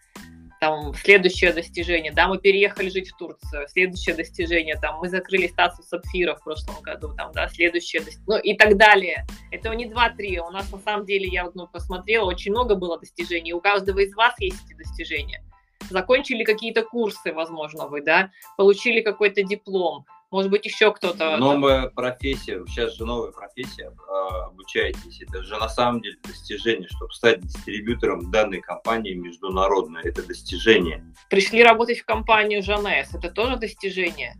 Там 0.59 0.95
следующее 0.95 1.53
достижение, 1.53 2.13
да, 2.13 2.29
мы 2.29 2.39
переехали 2.39 2.89
жить 2.89 3.11
в 3.11 3.17
Турцию, 3.17 3.69
следующее 3.69 4.15
достижение, 4.15 4.77
там 4.77 5.01
мы 5.01 5.09
закрыли 5.09 5.49
статус 5.49 5.87
сапфира 5.87 6.35
в 6.35 6.43
прошлом 6.43 6.81
году, 6.83 7.15
там, 7.15 7.33
да, 7.33 7.49
следующее, 7.49 8.03
ну 8.27 8.39
и 8.39 8.57
так 8.57 8.79
далее. 8.79 9.27
Это 9.51 9.75
не 9.75 9.87
2-3, 9.87 10.39
у 10.39 10.51
нас 10.51 10.71
на 10.73 10.79
самом 10.79 11.05
деле, 11.05 11.29
я 11.29 11.51
ну, 11.55 11.67
посмотрела, 11.67 12.25
очень 12.25 12.53
много 12.53 12.75
было 12.75 12.99
достижений, 12.99 13.53
у 13.53 13.61
каждого 13.61 13.99
из 13.99 14.15
вас 14.15 14.35
есть 14.39 14.65
эти 14.67 14.77
достижения 14.77 15.43
закончили 15.89 16.45
какие-то 16.45 16.83
курсы, 16.83 17.33
возможно, 17.33 17.87
вы, 17.87 18.03
да, 18.03 18.31
получили 18.57 19.01
какой-то 19.01 19.43
диплом, 19.43 20.05
может 20.31 20.49
быть, 20.49 20.65
еще 20.65 20.93
кто-то... 20.93 21.37
Новая 21.39 21.89
профессия, 21.89 22.65
сейчас 22.67 22.95
же 22.95 23.05
новая 23.05 23.33
профессия, 23.33 23.93
а, 24.09 24.47
обучаетесь, 24.47 25.21
это 25.21 25.43
же 25.43 25.57
на 25.57 25.69
самом 25.69 26.03
деле 26.03 26.19
достижение, 26.23 26.89
чтобы 26.89 27.13
стать 27.13 27.41
дистрибьютором 27.41 28.31
данной 28.31 28.61
компании 28.61 29.15
международной, 29.15 30.03
это 30.03 30.25
достижение. 30.25 31.05
Пришли 31.29 31.65
работать 31.65 31.99
в 31.99 32.05
компанию 32.05 32.63
Жанес, 32.63 33.13
это 33.13 33.29
тоже 33.29 33.57
достижение? 33.57 34.37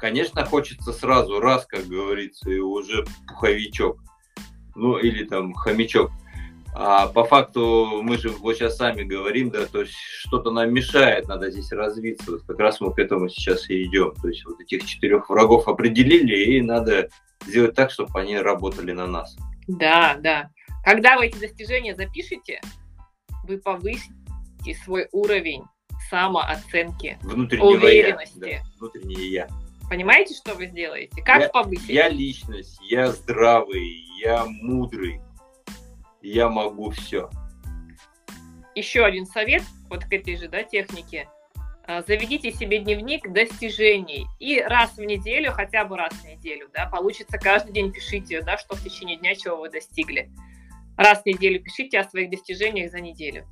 Конечно, 0.00 0.44
хочется 0.44 0.92
сразу 0.92 1.38
раз, 1.38 1.66
как 1.66 1.86
говорится, 1.86 2.50
и 2.50 2.58
уже 2.58 3.04
пуховичок, 3.28 3.98
ну 4.74 4.98
или 4.98 5.24
там 5.24 5.54
хомячок. 5.54 6.10
А 6.80 7.08
по 7.08 7.24
факту 7.24 8.02
мы 8.04 8.18
же 8.18 8.28
вот 8.28 8.54
сейчас 8.54 8.76
сами 8.76 9.02
говорим, 9.02 9.50
да, 9.50 9.66
то 9.66 9.80
есть 9.80 9.94
что-то 9.96 10.52
нам 10.52 10.72
мешает, 10.72 11.26
надо 11.26 11.50
здесь 11.50 11.72
развиться. 11.72 12.30
Вот 12.30 12.42
как 12.42 12.56
раз 12.60 12.80
мы 12.80 12.94
к 12.94 13.00
этому 13.00 13.28
сейчас 13.28 13.68
и 13.68 13.82
идем. 13.82 14.14
То 14.22 14.28
есть 14.28 14.44
вот 14.44 14.60
этих 14.60 14.86
четырех 14.86 15.28
врагов 15.28 15.66
определили, 15.66 16.36
и 16.54 16.62
надо 16.62 17.08
сделать 17.44 17.74
так, 17.74 17.90
чтобы 17.90 18.20
они 18.20 18.38
работали 18.38 18.92
на 18.92 19.08
нас. 19.08 19.36
Да, 19.66 20.16
да. 20.20 20.50
Когда 20.84 21.16
вы 21.16 21.26
эти 21.26 21.38
достижения 21.38 21.96
запишете, 21.96 22.60
вы 23.42 23.58
повысите 23.58 24.12
свой 24.84 25.08
уровень 25.10 25.64
самооценки, 26.08 27.18
Внутреннего 27.22 27.70
уверенности. 27.70 28.38
Я, 28.38 28.58
да, 28.60 28.64
внутреннее 28.78 29.30
я. 29.32 29.48
Понимаете, 29.90 30.32
что 30.34 30.54
вы 30.54 30.66
сделаете? 30.66 31.22
Как 31.22 31.40
я, 31.40 31.48
повысить? 31.48 31.88
Я 31.88 32.08
личность, 32.08 32.78
я 32.82 33.10
здравый, 33.10 34.04
я 34.22 34.44
мудрый, 34.46 35.20
я 36.22 36.48
могу 36.48 36.90
все. 36.90 37.30
Еще 38.74 39.04
один 39.04 39.26
совет 39.26 39.62
вот 39.88 40.04
к 40.04 40.12
этой 40.12 40.36
же 40.36 40.48
да, 40.48 40.62
технике. 40.62 41.28
А, 41.84 42.02
заведите 42.02 42.52
себе 42.52 42.80
дневник 42.80 43.32
достижений 43.32 44.26
и 44.38 44.60
раз 44.60 44.96
в 44.96 45.02
неделю, 45.02 45.52
хотя 45.52 45.84
бы 45.84 45.96
раз 45.96 46.12
в 46.12 46.24
неделю, 46.24 46.68
да, 46.74 46.86
получится 46.86 47.38
каждый 47.38 47.72
день 47.72 47.92
пишите, 47.92 48.42
да, 48.42 48.58
что 48.58 48.76
в 48.76 48.84
течение 48.84 49.16
дня 49.16 49.34
чего 49.34 49.56
вы 49.56 49.70
достигли. 49.70 50.30
Раз 50.96 51.22
в 51.22 51.26
неделю 51.26 51.62
пишите 51.62 51.98
о 51.98 52.04
своих 52.04 52.30
достижениях 52.30 52.90
за 52.90 53.00
неделю. 53.00 53.46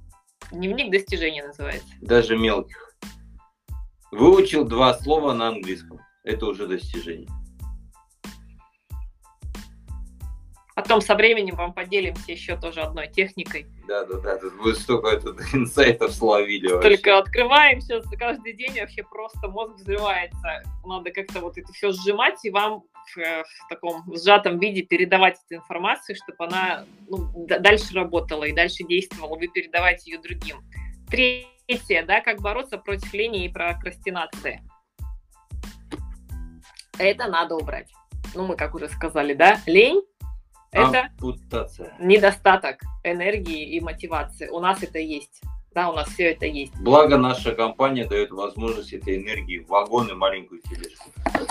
Дневник 0.53 0.91
достижений 0.91 1.43
называется. 1.43 1.89
Даже 2.03 2.37
мелких. 2.37 2.95
Выучил 4.13 4.65
два 4.65 4.95
слова 4.95 5.33
на 5.33 5.49
английском. 5.49 6.01
Это 6.23 6.47
уже 6.47 6.67
достижение. 6.67 7.29
Потом 10.77 11.01
со 11.01 11.15
временем 11.15 11.57
вам 11.57 11.73
поделимся 11.73 12.31
еще 12.33 12.55
тоже 12.55 12.83
одной 12.83 13.09
техникой. 13.09 13.67
Да, 13.89 14.05
да, 14.05 14.19
да. 14.19 14.37
Тут 14.37 14.53
вы 14.57 14.75
столько 14.75 15.09
это, 15.09 15.31
инсайтов 15.55 16.12
словили. 16.12 16.71
Вообще. 16.71 16.91
Только 16.91 17.17
открываем 17.17 17.81
сейчас 17.81 18.05
каждый 18.19 18.53
день 18.53 18.79
вообще 18.79 19.03
просто 19.03 19.49
мозг 19.49 19.77
взрывается. 19.77 20.62
Надо 20.85 21.11
как-то 21.12 21.41
вот 21.41 21.57
это 21.57 21.73
все 21.73 21.93
сжимать 21.93 22.45
и 22.45 22.51
вам 22.51 22.83
в, 23.15 23.19
э, 23.19 23.43
в 23.45 23.69
таком 23.71 24.05
сжатом 24.15 24.59
виде 24.59 24.83
передавать 24.83 25.39
эту 25.47 25.62
информацию, 25.62 26.15
чтобы 26.15 26.45
она 26.45 26.85
ну, 27.09 27.47
дальше 27.47 27.95
работала 27.95 28.45
и 28.45 28.53
дальше 28.53 28.85
действовала. 28.85 29.39
Вы 29.39 29.49
передавайте 29.49 30.11
ее 30.11 30.19
другим. 30.19 30.59
Третье, 31.09 32.05
да, 32.07 32.21
как 32.21 32.43
бороться 32.43 32.77
против 32.77 33.15
лени 33.15 33.47
и 33.47 33.49
прокрастинации. 33.49 34.61
Это 36.99 37.29
надо 37.29 37.55
убрать. 37.55 37.91
Ну, 38.35 38.47
мы 38.47 38.57
как 38.57 38.75
уже 38.75 38.91
сказали, 38.91 39.33
да, 39.33 39.59
лень 39.65 40.03
это 40.73 41.11
Ампутация. 41.19 41.95
недостаток 41.99 42.81
энергии 43.05 43.77
и 43.77 43.81
мотивации. 43.81 44.49
У 44.49 44.61
нас 44.61 44.83
это 44.83 44.99
есть. 44.99 45.43
Да, 45.75 45.91
у 45.91 45.95
нас 45.95 46.09
все 46.09 46.33
это 46.33 46.47
есть. 46.47 46.75
Благо 46.81 47.19
наша 47.19 47.55
компания 47.55 48.07
дает 48.07 48.31
возможность 48.31 48.95
этой 48.95 49.19
энергии 49.19 49.59
в 49.59 49.69
вагон 49.69 50.09
и 50.09 50.15
маленькую 50.15 50.63
тележку. 50.63 51.11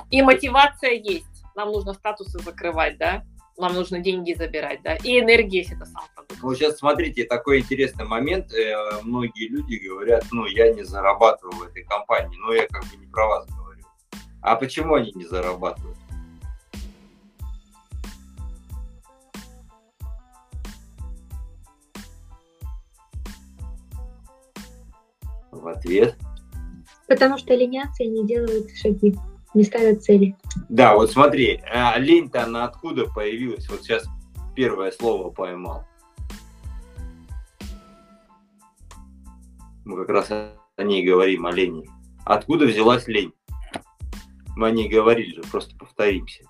И 0.09 0.21
мотивация 0.23 0.93
есть. 0.93 1.43
Нам 1.55 1.71
нужно 1.71 1.93
статусы 1.93 2.39
закрывать, 2.39 2.97
да? 2.97 3.23
Нам 3.57 3.75
нужно 3.75 3.99
деньги 3.99 4.33
забирать, 4.33 4.81
да? 4.83 4.95
И 4.95 5.19
энергия 5.19 5.59
есть 5.59 5.71
это 5.71 5.85
сам 5.85 6.03
продукт. 6.15 6.41
Вот 6.41 6.57
сейчас 6.57 6.77
смотрите, 6.77 7.23
такой 7.25 7.59
интересный 7.59 8.05
момент. 8.05 8.51
Э, 8.51 8.99
многие 9.03 9.47
люди 9.47 9.75
говорят, 9.75 10.25
ну, 10.31 10.45
я 10.47 10.73
не 10.73 10.83
зарабатываю 10.83 11.55
в 11.57 11.63
этой 11.63 11.83
компании. 11.83 12.37
Но 12.37 12.51
я 12.51 12.67
как 12.67 12.83
бы 12.85 12.97
не 12.97 13.05
про 13.05 13.27
вас 13.27 13.47
говорю. 13.47 13.83
А 14.41 14.55
почему 14.55 14.95
они 14.95 15.11
не 15.13 15.25
зарабатывают? 15.25 15.97
В 25.65 25.67
ответ. 25.67 26.15
Потому 27.07 27.37
что 27.37 27.53
ленятся 27.53 28.03
и 28.03 28.07
не 28.07 28.25
делают 28.25 28.69
шаги, 28.77 29.15
не 29.53 29.63
ставят 29.63 30.03
цели. 30.03 30.35
Да, 30.69 30.95
вот 30.95 31.11
смотри, 31.11 31.61
а 31.71 31.97
лень-то 31.97 32.43
она 32.43 32.65
откуда 32.65 33.05
появилась? 33.05 33.67
Вот 33.69 33.81
сейчас 33.81 34.05
первое 34.55 34.91
слово 34.91 35.31
поймал. 35.31 35.83
Мы 39.83 39.97
как 39.97 40.09
раз 40.09 40.31
о 40.31 40.83
ней 40.83 41.05
говорим, 41.05 41.45
о 41.45 41.51
лени. 41.51 41.87
Откуда 42.25 42.65
взялась 42.65 43.07
лень? 43.07 43.33
Мы 44.55 44.67
о 44.67 44.71
ней 44.71 44.87
говорили 44.87 45.35
же, 45.35 45.41
просто 45.43 45.75
повторимся. 45.77 46.43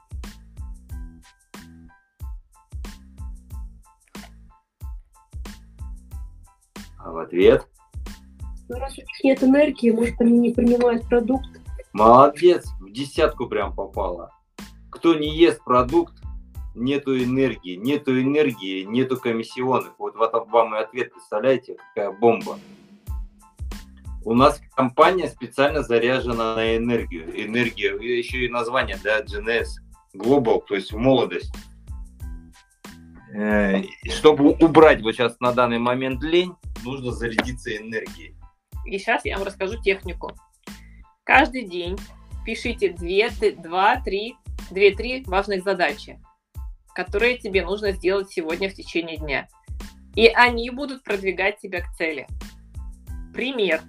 А 6.98 7.12
в 7.12 7.18
ответ? 7.18 7.68
Но 8.68 8.80
раз 8.80 8.98
у 8.98 9.02
них 9.02 9.24
нет 9.24 9.44
энергии, 9.44 9.92
может, 9.92 10.20
они 10.20 10.40
не 10.40 10.52
принимают 10.52 11.08
продукт. 11.08 11.48
Молодец, 11.94 12.66
в 12.80 12.92
десятку 12.92 13.48
прям 13.48 13.74
попала. 13.74 14.32
Кто 14.90 15.14
не 15.14 15.36
ест 15.36 15.64
продукт, 15.64 16.14
нету 16.74 17.18
энергии, 17.18 17.76
нету 17.76 18.20
энергии, 18.20 18.84
нету 18.84 19.18
комиссионных. 19.18 19.94
Вот 19.98 20.16
вам 20.16 20.76
и 20.76 20.80
ответ, 20.80 21.14
представляете, 21.14 21.78
какая 21.94 22.12
бомба. 22.12 22.58
У 24.24 24.34
нас 24.34 24.60
компания 24.76 25.28
специально 25.28 25.84
заряжена 25.84 26.56
на 26.56 26.76
энергию. 26.76 27.30
Энергия, 27.46 27.94
еще 27.96 28.46
и 28.46 28.50
название, 28.50 28.98
да, 29.04 29.22
GNS, 29.22 29.68
Global, 30.16 30.64
то 30.68 30.76
есть 30.76 30.92
в 30.92 30.98
молодость. 30.98 31.54
Э, 33.36 33.84
чтобы 34.10 34.52
убрать 34.60 35.02
вот 35.02 35.14
сейчас 35.14 35.40
на 35.40 35.52
данный 35.52 35.78
момент 35.78 36.24
лень, 36.24 36.54
нужно 36.84 37.12
зарядиться 37.12 37.76
энергией. 37.76 38.36
И 38.86 38.98
сейчас 38.98 39.26
я 39.26 39.38
вам 39.38 39.46
расскажу 39.46 39.82
технику. 39.82 40.34
Каждый 41.24 41.64
день 41.64 41.98
пишите 42.46 42.90
2, 42.90 43.52
2 43.62 44.02
3, 44.02 44.36
2-3 44.72 45.24
важных 45.28 45.64
задачи, 45.64 46.20
которые 46.94 47.38
тебе 47.38 47.66
нужно 47.66 47.92
сделать 47.92 48.30
сегодня 48.30 48.70
в 48.70 48.74
течение 48.74 49.18
дня. 49.18 49.48
И 50.16 50.28
они 50.28 50.70
будут 50.70 51.04
продвигать 51.04 51.60
тебя 51.60 51.82
к 51.82 51.94
цели. 51.96 52.28
Пример. 53.34 53.82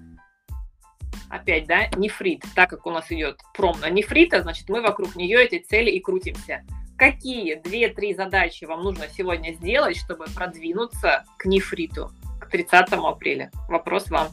Опять, 1.28 1.66
да, 1.66 1.88
нефрит, 1.96 2.44
так 2.54 2.70
как 2.70 2.86
у 2.86 2.90
нас 2.90 3.10
идет 3.10 3.40
пром 3.54 3.78
на 3.80 3.90
нефрита, 3.90 4.42
значит, 4.42 4.68
мы 4.68 4.80
вокруг 4.80 5.16
нее 5.16 5.44
этой 5.44 5.58
цели 5.58 5.90
и 5.90 6.00
крутимся. 6.00 6.64
Какие 6.96 7.60
2-3 7.60 8.14
задачи 8.14 8.64
вам 8.64 8.82
нужно 8.82 9.06
сегодня 9.08 9.52
сделать, 9.52 9.98
чтобы 9.98 10.26
продвинуться 10.34 11.24
к 11.36 11.44
нефриту 11.44 12.10
к 12.40 12.48
30 12.48 12.92
апреля? 12.92 13.50
Вопрос 13.68 14.08
вам. 14.08 14.28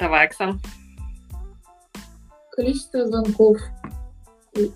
Давай, 0.00 0.26
Оксан. 0.26 0.58
Количество 2.52 3.06
звонков 3.06 3.58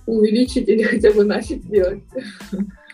увеличить 0.06 0.68
или 0.68 0.82
хотя 0.82 1.12
бы 1.12 1.24
начать 1.24 1.66
делать. 1.66 2.02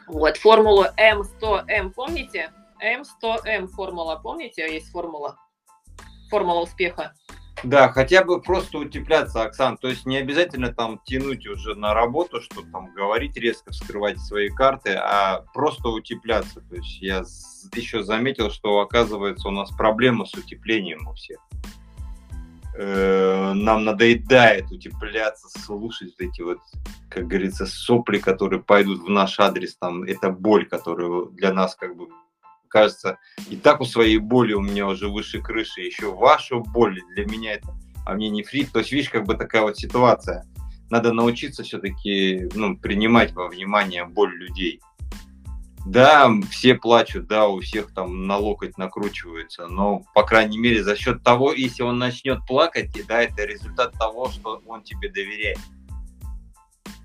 Вот, 0.06 0.36
формулу 0.36 0.84
М100М 0.96 1.90
помните? 1.90 2.50
М100М 2.80 3.66
формула, 3.66 4.20
помните, 4.22 4.62
есть 4.72 4.90
формула? 4.90 5.36
Формула 6.30 6.62
успеха. 6.62 7.12
Да, 7.64 7.88
хотя 7.88 8.24
бы 8.24 8.40
просто 8.40 8.78
утепляться, 8.78 9.42
Оксан. 9.42 9.76
То 9.76 9.88
есть 9.88 10.06
не 10.06 10.16
обязательно 10.16 10.72
там 10.72 11.00
тянуть 11.04 11.46
уже 11.48 11.74
на 11.74 11.94
работу, 11.94 12.40
что 12.40 12.62
там 12.62 12.94
говорить 12.94 13.36
резко, 13.36 13.72
вскрывать 13.72 14.20
свои 14.20 14.48
карты, 14.48 14.94
а 14.94 15.44
просто 15.52 15.88
утепляться. 15.88 16.60
То 16.60 16.76
есть 16.76 17.02
я 17.02 17.24
еще 17.74 18.04
заметил, 18.04 18.50
что 18.50 18.78
оказывается 18.78 19.48
у 19.48 19.50
нас 19.50 19.70
проблема 19.76 20.26
с 20.26 20.32
утеплением 20.34 21.08
у 21.08 21.14
всех 21.14 21.38
э, 22.80 23.52
нам 23.54 23.84
надоедает 23.84 24.70
утепляться, 24.70 25.48
слушать 25.60 26.14
эти 26.18 26.40
вот, 26.40 26.58
как 27.10 27.26
говорится, 27.26 27.66
сопли, 27.66 28.18
которые 28.18 28.62
пойдут 28.62 29.02
в 29.02 29.10
наш 29.10 29.38
адрес, 29.38 29.76
там, 29.76 30.02
это 30.04 30.30
боль, 30.30 30.66
которая 30.66 31.26
для 31.32 31.52
нас 31.52 31.74
как 31.74 31.94
бы 31.96 32.08
кажется, 32.68 33.18
и 33.50 33.56
так 33.56 33.80
у 33.80 33.84
своей 33.84 34.18
боли 34.18 34.54
у 34.54 34.60
меня 34.60 34.86
уже 34.86 35.08
выше 35.08 35.42
крыши, 35.42 35.82
еще 35.82 36.14
вашу 36.14 36.60
боль 36.60 37.00
для 37.14 37.26
меня 37.26 37.54
это, 37.54 37.68
а 38.06 38.14
мне 38.14 38.30
не 38.30 38.42
фрит. 38.42 38.70
То 38.72 38.78
есть, 38.78 38.92
видишь, 38.92 39.10
как 39.10 39.26
бы 39.26 39.34
такая 39.34 39.62
вот 39.62 39.76
ситуация. 39.76 40.46
Надо 40.88 41.12
научиться 41.12 41.62
все-таки 41.62 42.48
ну, 42.54 42.76
принимать 42.76 43.32
во 43.32 43.48
внимание 43.48 44.04
боль 44.04 44.34
людей. 44.34 44.80
Да, 45.86 46.30
все 46.50 46.74
плачут, 46.74 47.26
да, 47.26 47.48
у 47.48 47.60
всех 47.60 47.92
там 47.94 48.26
на 48.26 48.36
локоть 48.36 48.76
накручивается, 48.76 49.66
но, 49.66 50.02
по 50.14 50.22
крайней 50.24 50.58
мере, 50.58 50.84
за 50.84 50.94
счет 50.94 51.22
того, 51.22 51.52
если 51.52 51.82
он 51.82 51.98
начнет 51.98 52.44
плакать, 52.46 52.90
да, 53.08 53.22
это 53.22 53.44
результат 53.44 53.92
того, 53.98 54.28
что 54.30 54.62
он 54.66 54.82
тебе 54.82 55.08
доверяет. 55.08 55.58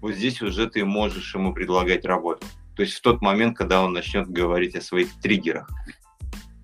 Вот 0.02 0.14
здесь 0.14 0.42
уже 0.42 0.70
ты 0.70 0.84
можешь 0.84 1.34
ему 1.34 1.54
предлагать 1.54 2.06
работу. 2.06 2.46
То 2.76 2.82
есть 2.82 2.96
в 2.96 3.02
тот 3.02 3.22
момент, 3.22 3.58
когда 3.58 3.82
он 3.82 3.94
начнет 3.94 4.30
говорить 4.30 4.76
о 4.76 4.82
своих 4.82 5.20
триггерах. 5.22 5.70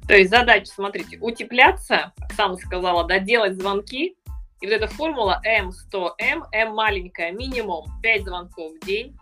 То 0.07 0.15
есть 0.15 0.29
задача, 0.29 0.65
смотрите, 0.65 1.17
утепляться, 1.21 2.11
Оксана 2.19 2.57
сказала, 2.57 3.07
да, 3.07 3.19
делать 3.19 3.55
звонки, 3.55 4.17
и 4.59 4.67
вот 4.67 4.73
эта 4.73 4.87
формула 4.87 5.41
М100М, 5.45 6.43
М 6.51 6.75
маленькая, 6.75 7.31
минимум 7.31 7.85
5 8.01 8.25
звонков 8.25 8.73
в 8.73 8.85
день, 8.85 9.17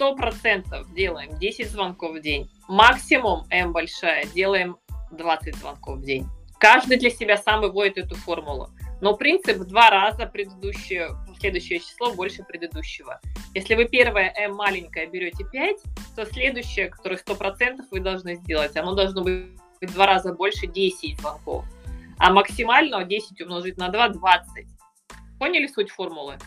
сто 0.00 0.14
процентов 0.14 0.90
делаем 0.94 1.38
10 1.38 1.70
звонков 1.70 2.16
в 2.16 2.20
день. 2.22 2.50
Максимум 2.68 3.44
М 3.50 3.74
большая 3.74 4.24
делаем 4.34 4.78
20 5.10 5.54
звонков 5.56 5.98
в 5.98 6.04
день. 6.04 6.26
Каждый 6.58 6.96
для 6.96 7.10
себя 7.10 7.36
сам 7.36 7.60
выводит 7.60 7.98
эту 7.98 8.14
формулу. 8.14 8.70
Но 9.02 9.14
принцип 9.14 9.58
два 9.58 9.90
раза 9.90 10.24
предыдущее, 10.24 11.10
следующее 11.38 11.80
число 11.80 12.14
больше 12.14 12.42
предыдущего. 12.44 13.20
Если 13.54 13.74
вы 13.74 13.84
первое 13.84 14.32
М 14.38 14.54
маленькое 14.54 15.06
берете 15.06 15.44
5, 15.44 15.76
то 16.16 16.24
следующее, 16.24 16.88
которое 16.88 17.18
100% 17.18 17.82
вы 17.90 18.00
должны 18.00 18.36
сделать, 18.36 18.74
оно 18.78 18.94
должно 18.94 19.22
быть 19.22 19.48
в 19.82 19.92
два 19.92 20.06
раза 20.06 20.32
больше 20.32 20.66
10 20.66 21.20
звонков. 21.20 21.66
А 22.16 22.32
максимально 22.32 23.04
10 23.04 23.38
умножить 23.42 23.76
на 23.76 23.90
2– 23.90 24.08
20. 24.08 24.66
Поняли 25.38 25.66
суть 25.66 25.90
формулы? 25.90 26.38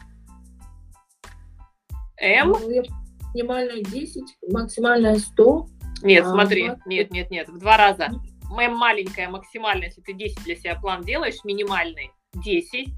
М 2.17 2.49
ну, 2.49 3.02
минимальная 3.33 3.81
10, 3.81 4.23
максимальная 4.51 5.17
100. 5.17 5.67
Нет, 6.03 6.25
а, 6.25 6.31
смотри, 6.31 6.67
20. 6.67 6.85
нет, 6.85 7.11
нет, 7.11 7.31
нет, 7.31 7.49
в 7.49 7.57
два 7.57 7.77
раза. 7.77 8.09
Моя 8.49 8.69
маленькая 8.69 9.29
максимальная, 9.29 9.87
если 9.87 10.01
ты 10.01 10.13
10 10.13 10.43
для 10.43 10.55
себя 10.55 10.75
план 10.75 11.01
делаешь, 11.03 11.43
минимальный 11.43 12.11
10, 12.35 12.89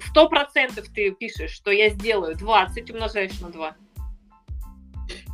сто 0.00 0.28
процентов 0.28 0.86
ты 0.94 1.10
пишешь, 1.10 1.50
что 1.50 1.70
я 1.70 1.88
сделаю 1.90 2.36
20, 2.36 2.90
умножаешь 2.90 3.40
на 3.40 3.50
2. 3.50 3.76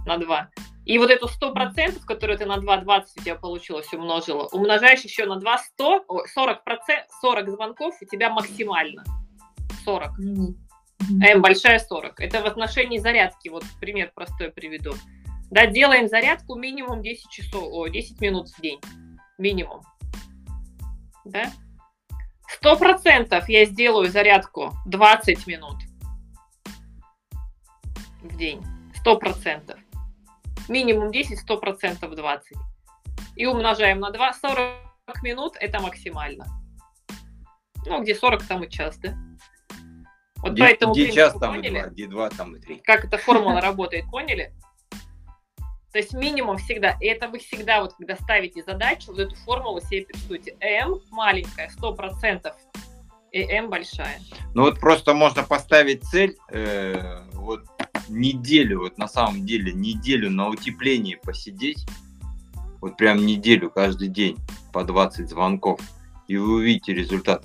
На 0.06 0.16
2. 0.18 0.50
И 0.86 0.98
вот 0.98 1.10
эту 1.10 1.26
100%, 1.26 2.04
которую 2.06 2.38
ты 2.38 2.46
на 2.46 2.56
2, 2.56 2.78
20 2.78 3.16
у 3.18 3.22
тебя 3.22 3.34
получилось, 3.34 3.92
умножила, 3.92 4.48
умножаешь 4.52 5.02
еще 5.02 5.26
на 5.26 5.36
2, 5.36 5.58
100, 5.58 6.04
40%, 6.36 6.56
40 7.20 7.50
звонков 7.50 7.94
у 8.00 8.04
тебя 8.06 8.30
максимально. 8.30 9.04
40. 9.84 10.10
М 11.08 11.42
большая 11.42 11.78
40. 11.78 12.20
Это 12.20 12.42
в 12.42 12.46
отношении 12.46 12.98
зарядки. 12.98 13.48
Вот 13.48 13.64
пример 13.80 14.12
простой 14.14 14.50
приведу. 14.50 14.94
Да, 15.50 15.66
делаем 15.66 16.08
зарядку 16.08 16.54
минимум 16.54 17.02
10 17.02 17.28
часов, 17.28 17.64
о, 17.64 17.88
10 17.88 18.20
минут 18.20 18.48
в 18.48 18.60
день. 18.60 18.80
Минимум. 19.38 19.82
Да? 21.24 21.50
Сто 22.48 22.76
процентов 22.76 23.48
я 23.48 23.64
сделаю 23.64 24.10
зарядку 24.10 24.72
20 24.86 25.46
минут 25.46 25.76
в 28.22 28.36
день. 28.36 28.62
Сто 28.94 29.16
процентов. 29.16 29.78
Минимум 30.68 31.10
10, 31.10 31.38
сто 31.38 31.56
процентов 31.56 32.14
20. 32.14 32.56
И 33.36 33.46
умножаем 33.46 34.00
на 34.00 34.10
2, 34.10 34.34
40 34.34 35.22
минут 35.22 35.56
это 35.58 35.80
максимально. 35.80 36.44
Ну, 37.86 38.02
где 38.02 38.14
40, 38.14 38.46
там 38.46 38.62
и 38.64 38.70
час, 38.70 38.98
да? 38.98 39.16
Вот 40.42 40.52
где, 40.52 40.62
поэтому 40.62 40.92
где 40.92 41.12
час, 41.12 41.34
там 41.34 41.54
поняли, 41.54 41.68
и 41.68 41.82
2, 41.82 41.86
где 41.90 42.06
2, 42.06 42.30
там 42.30 42.56
и 42.56 42.60
3. 42.60 42.76
Как 42.84 43.04
эта 43.04 43.18
формула 43.18 43.60
работает, 43.60 44.04
поняли? 44.10 44.52
То 45.92 45.98
есть 45.98 46.14
минимум 46.14 46.56
всегда, 46.56 46.96
и 47.00 47.06
это 47.06 47.28
вы 47.28 47.40
всегда, 47.40 47.80
вот 47.82 47.94
когда 47.94 48.16
ставите 48.16 48.62
задачу, 48.62 49.08
вот 49.08 49.18
эту 49.18 49.34
формулу 49.34 49.80
себе 49.80 50.04
пишите. 50.04 50.56
М 50.60 51.00
маленькая, 51.10 51.68
100%, 51.68 52.52
и 53.32 53.40
М 53.42 53.68
большая. 53.68 54.20
Ну 54.54 54.62
вот 54.62 54.78
просто 54.78 55.14
можно 55.14 55.42
поставить 55.42 56.04
цель, 56.04 56.36
э, 56.50 57.22
вот 57.34 57.64
неделю, 58.08 58.80
вот 58.80 58.98
на 58.98 59.08
самом 59.08 59.44
деле 59.44 59.72
неделю 59.72 60.30
на 60.30 60.48
утеплении 60.48 61.16
посидеть, 61.16 61.84
вот 62.80 62.96
прям 62.96 63.26
неделю 63.26 63.70
каждый 63.70 64.08
день 64.08 64.38
по 64.72 64.84
20 64.84 65.28
звонков, 65.28 65.80
и 66.28 66.36
вы 66.36 66.54
увидите 66.54 66.94
результат. 66.94 67.44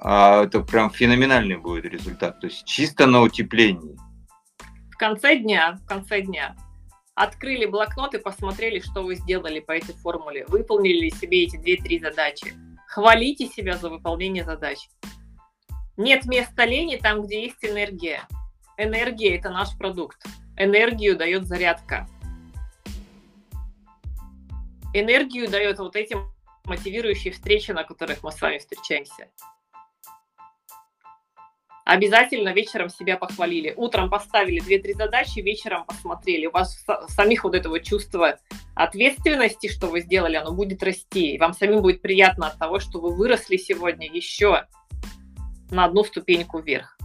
А 0.00 0.44
это 0.44 0.60
прям 0.60 0.90
феноменальный 0.90 1.56
будет 1.56 1.84
результат. 1.84 2.40
То 2.40 2.46
есть 2.46 2.64
чисто 2.64 3.06
на 3.06 3.20
утеплении. 3.22 3.96
В 4.90 4.96
конце 4.96 5.36
дня, 5.36 5.78
в 5.82 5.86
конце 5.86 6.22
дня 6.22 6.56
открыли 7.14 7.66
блокнот 7.66 8.14
и 8.14 8.18
посмотрели, 8.18 8.78
что 8.78 9.02
вы 9.02 9.16
сделали 9.16 9.58
по 9.58 9.72
этой 9.72 9.94
формуле. 9.96 10.44
Выполнили 10.46 11.00
ли 11.00 11.10
себе 11.10 11.42
эти 11.42 11.56
две-три 11.56 11.98
задачи. 11.98 12.54
Хвалите 12.86 13.46
себя 13.46 13.76
за 13.76 13.90
выполнение 13.90 14.44
задач. 14.44 14.88
Нет 15.96 16.26
места 16.26 16.64
лени 16.64 16.96
там, 16.96 17.22
где 17.22 17.42
есть 17.42 17.64
энергия. 17.64 18.22
Энергия– 18.76 19.36
это 19.38 19.50
наш 19.50 19.76
продукт. 19.76 20.24
Энергию 20.56 21.16
дает 21.16 21.46
зарядка. 21.46 22.08
Энергию 24.94 25.50
дает 25.50 25.80
вот 25.80 25.96
эти 25.96 26.16
мотивирующие 26.64 27.32
встречи, 27.32 27.72
на 27.72 27.82
которых 27.82 28.22
мы 28.22 28.30
с 28.30 28.40
вами 28.40 28.58
встречаемся. 28.58 29.28
Обязательно 31.88 32.50
вечером 32.50 32.90
себя 32.90 33.16
похвалили. 33.16 33.72
Утром 33.74 34.10
поставили 34.10 34.60
2-3 34.60 34.92
задачи, 34.92 35.38
вечером 35.38 35.86
посмотрели. 35.86 36.44
У 36.44 36.50
вас 36.50 36.84
самих 37.08 37.44
вот 37.44 37.54
этого 37.54 37.80
чувства 37.80 38.38
ответственности, 38.74 39.68
что 39.68 39.86
вы 39.86 40.02
сделали, 40.02 40.36
оно 40.36 40.52
будет 40.52 40.82
расти. 40.82 41.32
И 41.32 41.38
вам 41.38 41.54
самим 41.54 41.80
будет 41.80 42.02
приятно 42.02 42.48
от 42.48 42.58
того, 42.58 42.78
что 42.78 43.00
вы 43.00 43.14
выросли 43.14 43.56
сегодня 43.56 44.06
еще 44.06 44.66
на 45.70 45.86
одну 45.86 46.04
ступеньку 46.04 46.58
вверх. 46.58 46.98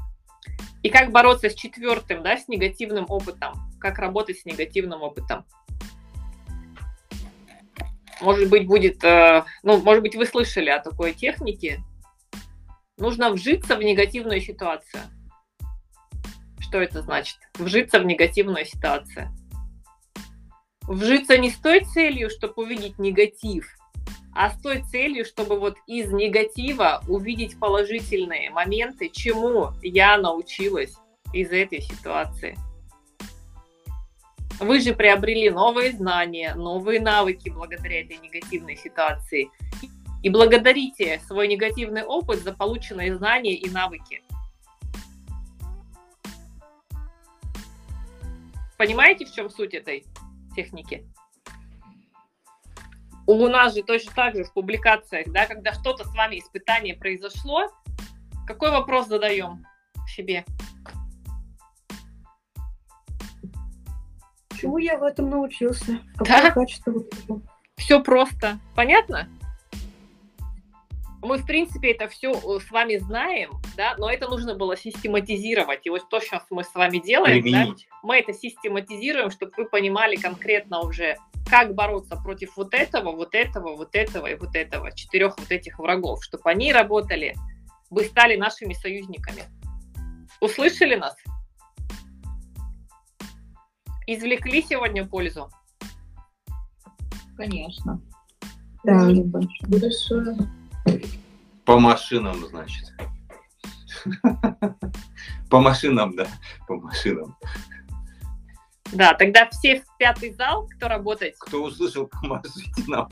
И 0.81 0.89
как 0.89 1.11
бороться 1.11 1.49
с 1.49 1.55
четвертым, 1.55 2.21
да, 2.21 2.35
с 2.35 2.49
негативным 2.49 3.05
опытом? 3.07 3.53
Как 3.79 3.99
работать 3.99 4.39
с 4.39 4.43
негативным 4.43 5.01
опытом? 5.01 5.45
Может 8.19 8.49
быть, 8.49 8.67
будет, 8.67 9.01
э, 9.05 9.45
ну, 9.63 9.81
может 9.81 10.03
быть, 10.03 10.17
вы 10.17 10.25
слышали 10.25 10.69
о 10.69 10.79
такой 10.79 11.13
технике, 11.13 11.81
Нужно 12.97 13.31
вжиться 13.31 13.75
в 13.75 13.83
негативную 13.83 14.39
ситуацию. 14.39 15.01
Что 16.59 16.79
это 16.79 17.01
значит? 17.01 17.37
Вжиться 17.55 17.99
в 17.99 18.05
негативную 18.05 18.65
ситуацию. 18.65 19.29
Вжиться 20.83 21.37
не 21.37 21.49
с 21.49 21.57
той 21.57 21.85
целью, 21.85 22.29
чтобы 22.29 22.63
увидеть 22.63 22.99
негатив, 22.99 23.67
а 24.35 24.51
с 24.51 24.61
той 24.61 24.83
целью, 24.83 25.25
чтобы 25.25 25.59
вот 25.59 25.77
из 25.87 26.11
негатива 26.11 27.01
увидеть 27.07 27.59
положительные 27.59 28.49
моменты, 28.49 29.09
чему 29.09 29.71
я 29.81 30.17
научилась 30.17 30.95
из 31.33 31.51
этой 31.51 31.81
ситуации. 31.81 32.57
Вы 34.59 34.79
же 34.81 34.93
приобрели 34.93 35.49
новые 35.49 35.91
знания, 35.93 36.53
новые 36.53 36.99
навыки 36.99 37.49
благодаря 37.49 38.01
этой 38.01 38.17
негативной 38.17 38.75
ситуации. 38.75 39.49
И 40.23 40.29
благодарите 40.29 41.21
свой 41.27 41.49
негативный 41.49 42.03
опыт 42.03 42.39
за 42.39 42.53
полученные 42.53 43.15
знания 43.15 43.55
и 43.55 43.69
навыки. 43.69 44.23
Понимаете, 48.77 49.25
в 49.25 49.33
чем 49.33 49.49
суть 49.49 49.73
этой 49.73 50.05
техники? 50.55 51.05
У 53.27 53.47
нас 53.47 53.73
же 53.73 53.83
точно 53.83 54.11
так 54.13 54.35
же 54.35 54.43
в 54.43 54.53
публикациях, 54.53 55.27
да, 55.31 55.45
когда 55.45 55.73
что-то 55.73 56.03
с 56.05 56.13
вами 56.13 56.39
испытание 56.39 56.95
произошло, 56.95 57.69
какой 58.45 58.71
вопрос 58.71 59.07
задаем 59.07 59.65
себе? 60.07 60.45
Чему 64.59 64.77
я 64.77 64.97
в 64.97 65.03
этом 65.03 65.29
научился? 65.29 65.99
Какое 66.17 66.41
да? 66.41 66.51
качество 66.51 66.93
Все 67.75 68.01
просто. 68.01 68.59
Понятно? 68.75 69.29
Мы, 71.23 71.37
в 71.37 71.45
принципе, 71.45 71.91
это 71.91 72.07
все 72.07 72.31
э, 72.31 72.59
с 72.59 72.69
вами 72.69 72.97
знаем, 72.97 73.51
да, 73.77 73.95
но 73.97 74.09
это 74.09 74.27
нужно 74.27 74.55
было 74.55 74.75
систематизировать. 74.75 75.85
И 75.85 75.89
вот 75.89 76.09
то, 76.09 76.19
что 76.19 76.41
мы 76.49 76.63
с 76.63 76.73
вами 76.75 76.99
делаем, 76.99 77.49
да, 77.51 77.73
мы 78.03 78.17
это 78.17 78.33
систематизируем, 78.33 79.31
чтобы 79.31 79.53
вы 79.57 79.65
понимали 79.65 80.17
конкретно 80.17 80.81
уже, 80.81 81.15
как 81.49 81.73
бороться 81.73 82.17
против 82.17 82.57
вот 82.57 82.73
этого, 82.73 83.11
вот 83.13 83.35
этого, 83.35 83.75
вот 83.75 83.95
этого 83.95 84.27
и 84.27 84.35
вот 84.35 84.55
этого, 84.55 84.91
четырех 84.91 85.37
вот 85.37 85.49
этих 85.49 85.79
врагов, 85.79 86.23
чтобы 86.23 86.49
они 86.49 86.73
работали, 86.73 87.35
вы 87.89 88.03
стали 88.03 88.35
нашими 88.35 88.73
союзниками. 88.73 89.43
Услышали 90.41 90.95
нас? 90.95 91.15
Извлекли 94.07 94.61
сегодня 94.61 95.05
пользу? 95.05 95.49
Конечно. 97.37 98.01
Да, 98.83 99.09
большое. 99.65 100.35
По 101.65 101.79
машинам, 101.79 102.35
значит. 102.47 102.93
По 105.49 105.59
машинам, 105.59 106.15
да, 106.15 106.27
по 106.67 106.75
машинам. 106.75 107.37
Да, 108.91 109.13
тогда 109.15 109.49
все 109.49 109.81
в 109.81 109.97
пятый 109.97 110.33
зал, 110.33 110.67
кто 110.67 110.87
работает. 110.87 111.35
Кто 111.39 111.63
услышал, 111.63 112.07
помашите 112.07 112.83
нам. 112.87 113.09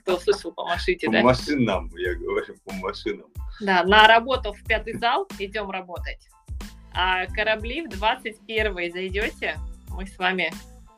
Кто 0.00 0.16
услышал, 0.16 0.52
помашите, 0.52 1.06
по 1.06 1.12
да? 1.12 1.18
По 1.20 1.24
машинам, 1.26 1.90
я 1.96 2.14
говорю, 2.14 2.54
по 2.64 2.72
машинам. 2.74 3.26
Да, 3.60 3.82
на 3.84 4.06
работу 4.06 4.52
в 4.52 4.62
пятый 4.64 4.96
зал 4.98 5.26
идем 5.38 5.70
работать. 5.70 6.28
А 6.92 7.26
корабли 7.26 7.82
в 7.82 7.88
21 7.90 8.92
зайдете, 8.92 9.58
мы 9.88 10.06
с 10.06 10.16
вами 10.16 10.52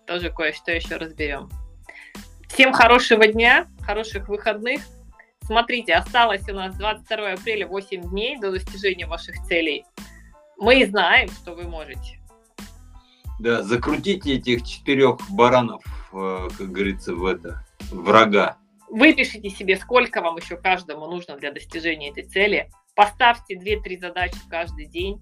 тоже 0.07 0.31
кое-что 0.31 0.72
еще 0.72 0.96
разберем. 0.96 1.49
Всем 2.49 2.72
хорошего 2.72 3.27
дня, 3.27 3.66
хороших 3.81 4.29
выходных. 4.29 4.83
Смотрите, 5.46 5.94
осталось 5.94 6.48
у 6.48 6.54
нас 6.54 6.74
22 6.74 7.32
апреля 7.35 7.68
8 7.68 8.11
дней 8.11 8.37
до 8.37 8.50
достижения 8.50 9.06
ваших 9.06 9.37
целей. 9.44 9.85
Мы 10.59 10.85
знаем, 10.87 11.28
что 11.28 11.54
вы 11.54 11.62
можете. 11.68 12.18
Да, 13.38 13.62
закрутите 13.62 14.35
этих 14.35 14.66
четырех 14.66 15.18
баранов, 15.30 15.85
э, 16.12 16.48
как 16.59 16.72
говорится, 16.72 17.14
в 17.14 17.24
это, 17.24 17.64
врага. 17.92 18.56
Выпишите 18.88 19.48
себе, 19.50 19.76
сколько 19.76 20.20
вам 20.20 20.37
еще 20.37 20.56
каждому 20.56 21.06
нужно 21.06 21.37
для 21.37 21.52
достижения 21.52 22.11
этой 22.11 22.24
цели. 22.24 22.68
Поставьте 22.96 23.54
2-3 23.56 24.00
задачи 24.00 24.38
каждый 24.50 24.87
день, 24.87 25.20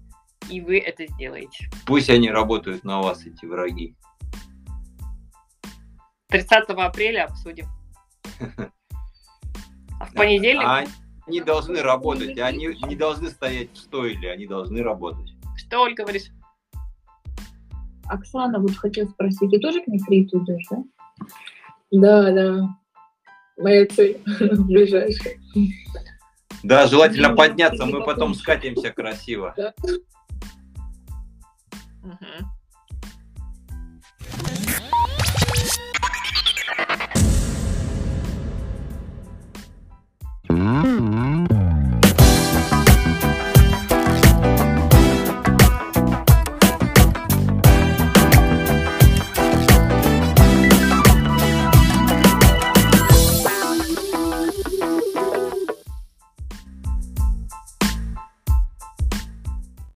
и 0.49 0.59
вы 0.59 0.79
это 0.79 1.05
сделаете. 1.05 1.69
Пусть 1.85 2.09
они 2.09 2.31
работают 2.31 2.83
на 2.83 2.99
вас, 2.99 3.27
эти 3.27 3.45
враги. 3.45 3.95
30 6.29 6.69
апреля 6.69 7.25
обсудим. 7.25 7.67
А 9.99 10.05
в 10.05 10.13
понедельник? 10.13 10.63
А 10.65 10.83
они 11.27 11.41
должны 11.41 11.81
работать, 11.81 12.37
они 12.39 12.67
не 12.87 12.95
должны 12.95 13.29
стоять 13.29 13.71
в 13.73 13.77
стойле, 13.77 14.31
они 14.31 14.45
должны 14.45 14.83
работать. 14.83 15.33
Что, 15.57 15.81
Оль, 15.83 15.95
говоришь? 15.95 16.29
Оксана, 18.07 18.59
вот 18.59 18.75
хотел 18.75 19.09
спросить, 19.09 19.49
ты 19.49 19.59
тоже 19.59 19.81
к 19.81 19.87
нефриту 19.87 20.43
идешь, 20.43 20.67
да? 20.69 20.83
Да, 21.91 22.31
да. 22.31 22.77
Моя 23.57 23.87
цель 23.87 24.21
ближайшая. 24.67 25.39
Да, 26.61 26.87
желательно 26.87 27.35
подняться, 27.35 27.85
мы 27.85 28.03
потом 28.03 28.33
скатимся 28.33 28.91
красиво. 28.91 29.55
Угу. 32.03 32.54